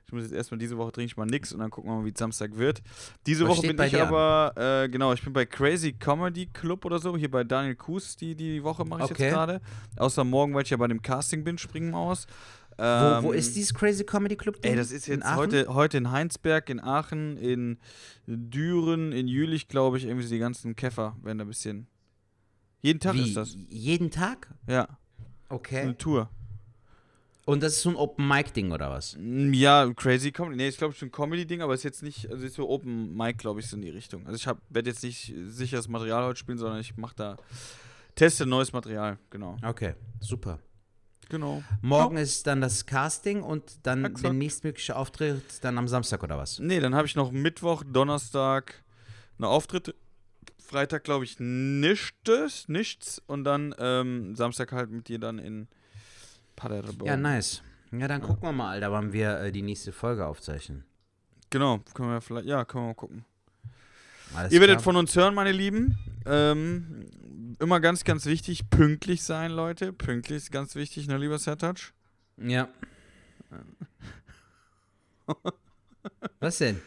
[0.07, 2.05] Ich muss jetzt erstmal diese Woche trinke ich mal nix und dann gucken wir mal,
[2.05, 2.81] wie es Samstag wird.
[3.27, 4.53] Diese Was Woche bin ich aber,
[4.85, 8.37] äh, genau, ich bin bei Crazy Comedy Club oder so, hier bei Daniel Kuhs, die,
[8.37, 9.25] die Woche mache ich Okay.
[9.25, 9.61] jetzt gerade.
[9.97, 12.29] Außer morgen, weil ich ja bei dem Casting bin, springen wir aus.
[12.79, 14.59] Wo, Ähm, wo ist dieses Crazy Comedy Club?
[14.63, 15.37] Ey, das ist In jetzt Aachen?
[15.39, 17.79] heute, heute in Heinsberg, in Aachen, in
[18.29, 21.89] Düren, in Jülich, glaube ich, irgendwie so die ganzen Käfer werden da ein bisschen.
[22.81, 23.25] Jeden Tag Wie?
[23.25, 23.57] ist das.
[23.71, 24.55] Jeden Tag?
[24.69, 24.87] Ja,
[25.49, 25.81] Okay.
[25.81, 26.31] eine Tour.
[27.47, 29.17] Und das ist so ein Open-Mic-Ding oder was?
[29.21, 30.57] Ja, Crazy Comedy.
[30.57, 33.39] Nee, ich glaube schon ein Comedy-Ding, aber ist jetzt nicht, also ist so Open Mic,
[33.39, 34.27] glaube ich, so in die Richtung.
[34.27, 37.37] Also ich werde jetzt nicht sicheres Material heute spielen, sondern ich mache da
[38.17, 39.57] Teste neues Material, genau.
[39.63, 40.59] Okay, super.
[41.29, 41.63] Genau.
[41.83, 44.35] Morgen ist dann das Casting und dann der Exakt.
[44.35, 46.59] nächstmögliche Auftritt dann am Samstag oder was?
[46.59, 48.83] Nee, dann habe ich noch Mittwoch, Donnerstag
[49.39, 49.95] eine Auftritte.
[50.59, 53.23] Freitag, glaube ich, nichts, nichts.
[53.29, 55.69] Und dann ähm, Samstag halt mit dir dann in
[56.57, 57.07] Paderborn.
[57.07, 57.63] Ja, nice.
[57.93, 60.85] Ja, dann gucken wir mal, Alter, wann wir äh, die nächste Folge aufzeichnen.
[61.51, 63.25] Genau, können wir vielleicht, ja, können wir mal gucken.
[64.35, 64.85] Alles Ihr werdet klar?
[64.85, 65.97] von uns hören, meine Lieben.
[66.27, 67.07] Ähm,
[67.61, 69.93] immer ganz, ganz wichtig, pünktlich sein, Leute.
[69.93, 71.93] Pünktlich ist ganz wichtig, ne, lieber Sertac?
[72.37, 72.69] Ja.
[76.41, 76.81] was denn?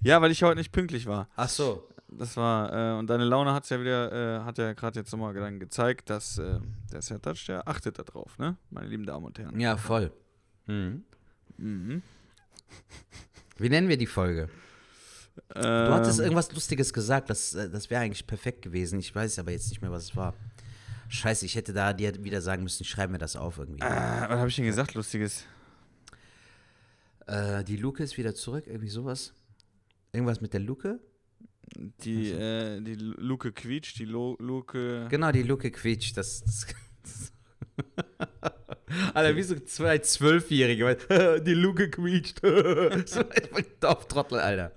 [0.00, 1.28] Ja, weil ich heute nicht pünktlich war.
[1.36, 1.86] Ach so.
[2.18, 5.32] Das war, äh, und deine Laune hat's ja wieder, äh, hat ja gerade jetzt nochmal
[5.34, 6.58] dann gezeigt, dass äh,
[6.92, 8.56] der Sertac, der achtet da drauf, ne?
[8.70, 9.58] Meine lieben Damen und Herren.
[9.60, 10.10] Ja, voll.
[10.66, 11.04] Mhm.
[11.56, 12.02] Mhm.
[13.56, 14.48] Wie nennen wir die Folge?
[15.54, 18.98] Ähm, Du hattest irgendwas Lustiges gesagt, das, äh, das wäre eigentlich perfekt gewesen.
[18.98, 20.34] Ich weiß aber jetzt nicht mehr, was es war.
[21.10, 23.80] Scheiße, ich hätte da dir wieder sagen müssen, schreib mir das auf irgendwie.
[23.80, 25.44] äh, was habe ich denn gesagt, Lustiges?
[27.26, 29.32] Äh, die Luke ist wieder zurück, irgendwie sowas.
[30.12, 30.98] Irgendwas mit der Luke?
[32.04, 35.06] Die, äh, die Luke quietscht, die Lo Luke.
[35.10, 36.16] Genau, die Luke quietscht.
[36.16, 36.66] Das, das
[39.14, 40.84] Alter, wie so zwei Zwölfjährige.
[40.84, 42.40] weil, Die Luke quietscht.
[43.06, 44.72] so ein Dorftrottel, Alter.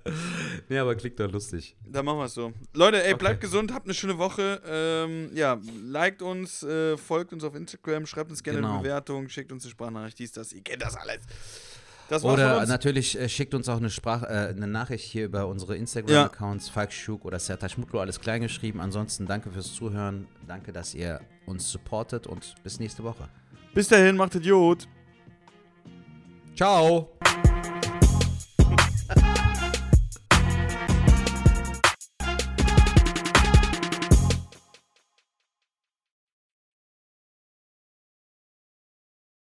[0.68, 1.74] Nee, aber klingt doch lustig.
[1.86, 2.52] Dann machen wir es so.
[2.74, 3.18] Leute, ey, Okay.
[3.18, 4.60] bleibt gesund, habt eine schöne Woche.
[4.66, 8.74] Ähm, ja, liked uns, äh, folgt uns auf Instagram, schreibt uns gerne Genau.
[8.74, 11.20] eine Bewertung, schickt uns eine Sprachnachricht, dies, das, ihr kennt das alles.
[12.22, 16.68] Oder natürlich äh, schickt uns auch eine, Sprach, äh, eine Nachricht hier über unsere Instagram-Accounts,
[16.68, 18.80] Falk Schuk oder Sertac Mutlu, alles klein geschrieben.
[18.80, 20.26] Ansonsten danke fürs Zuhören.
[20.46, 23.28] Danke, dass ihr uns supportet und bis nächste Woche.
[23.74, 24.86] Bis dahin, macht Idiot.
[26.54, 27.08] Ciao!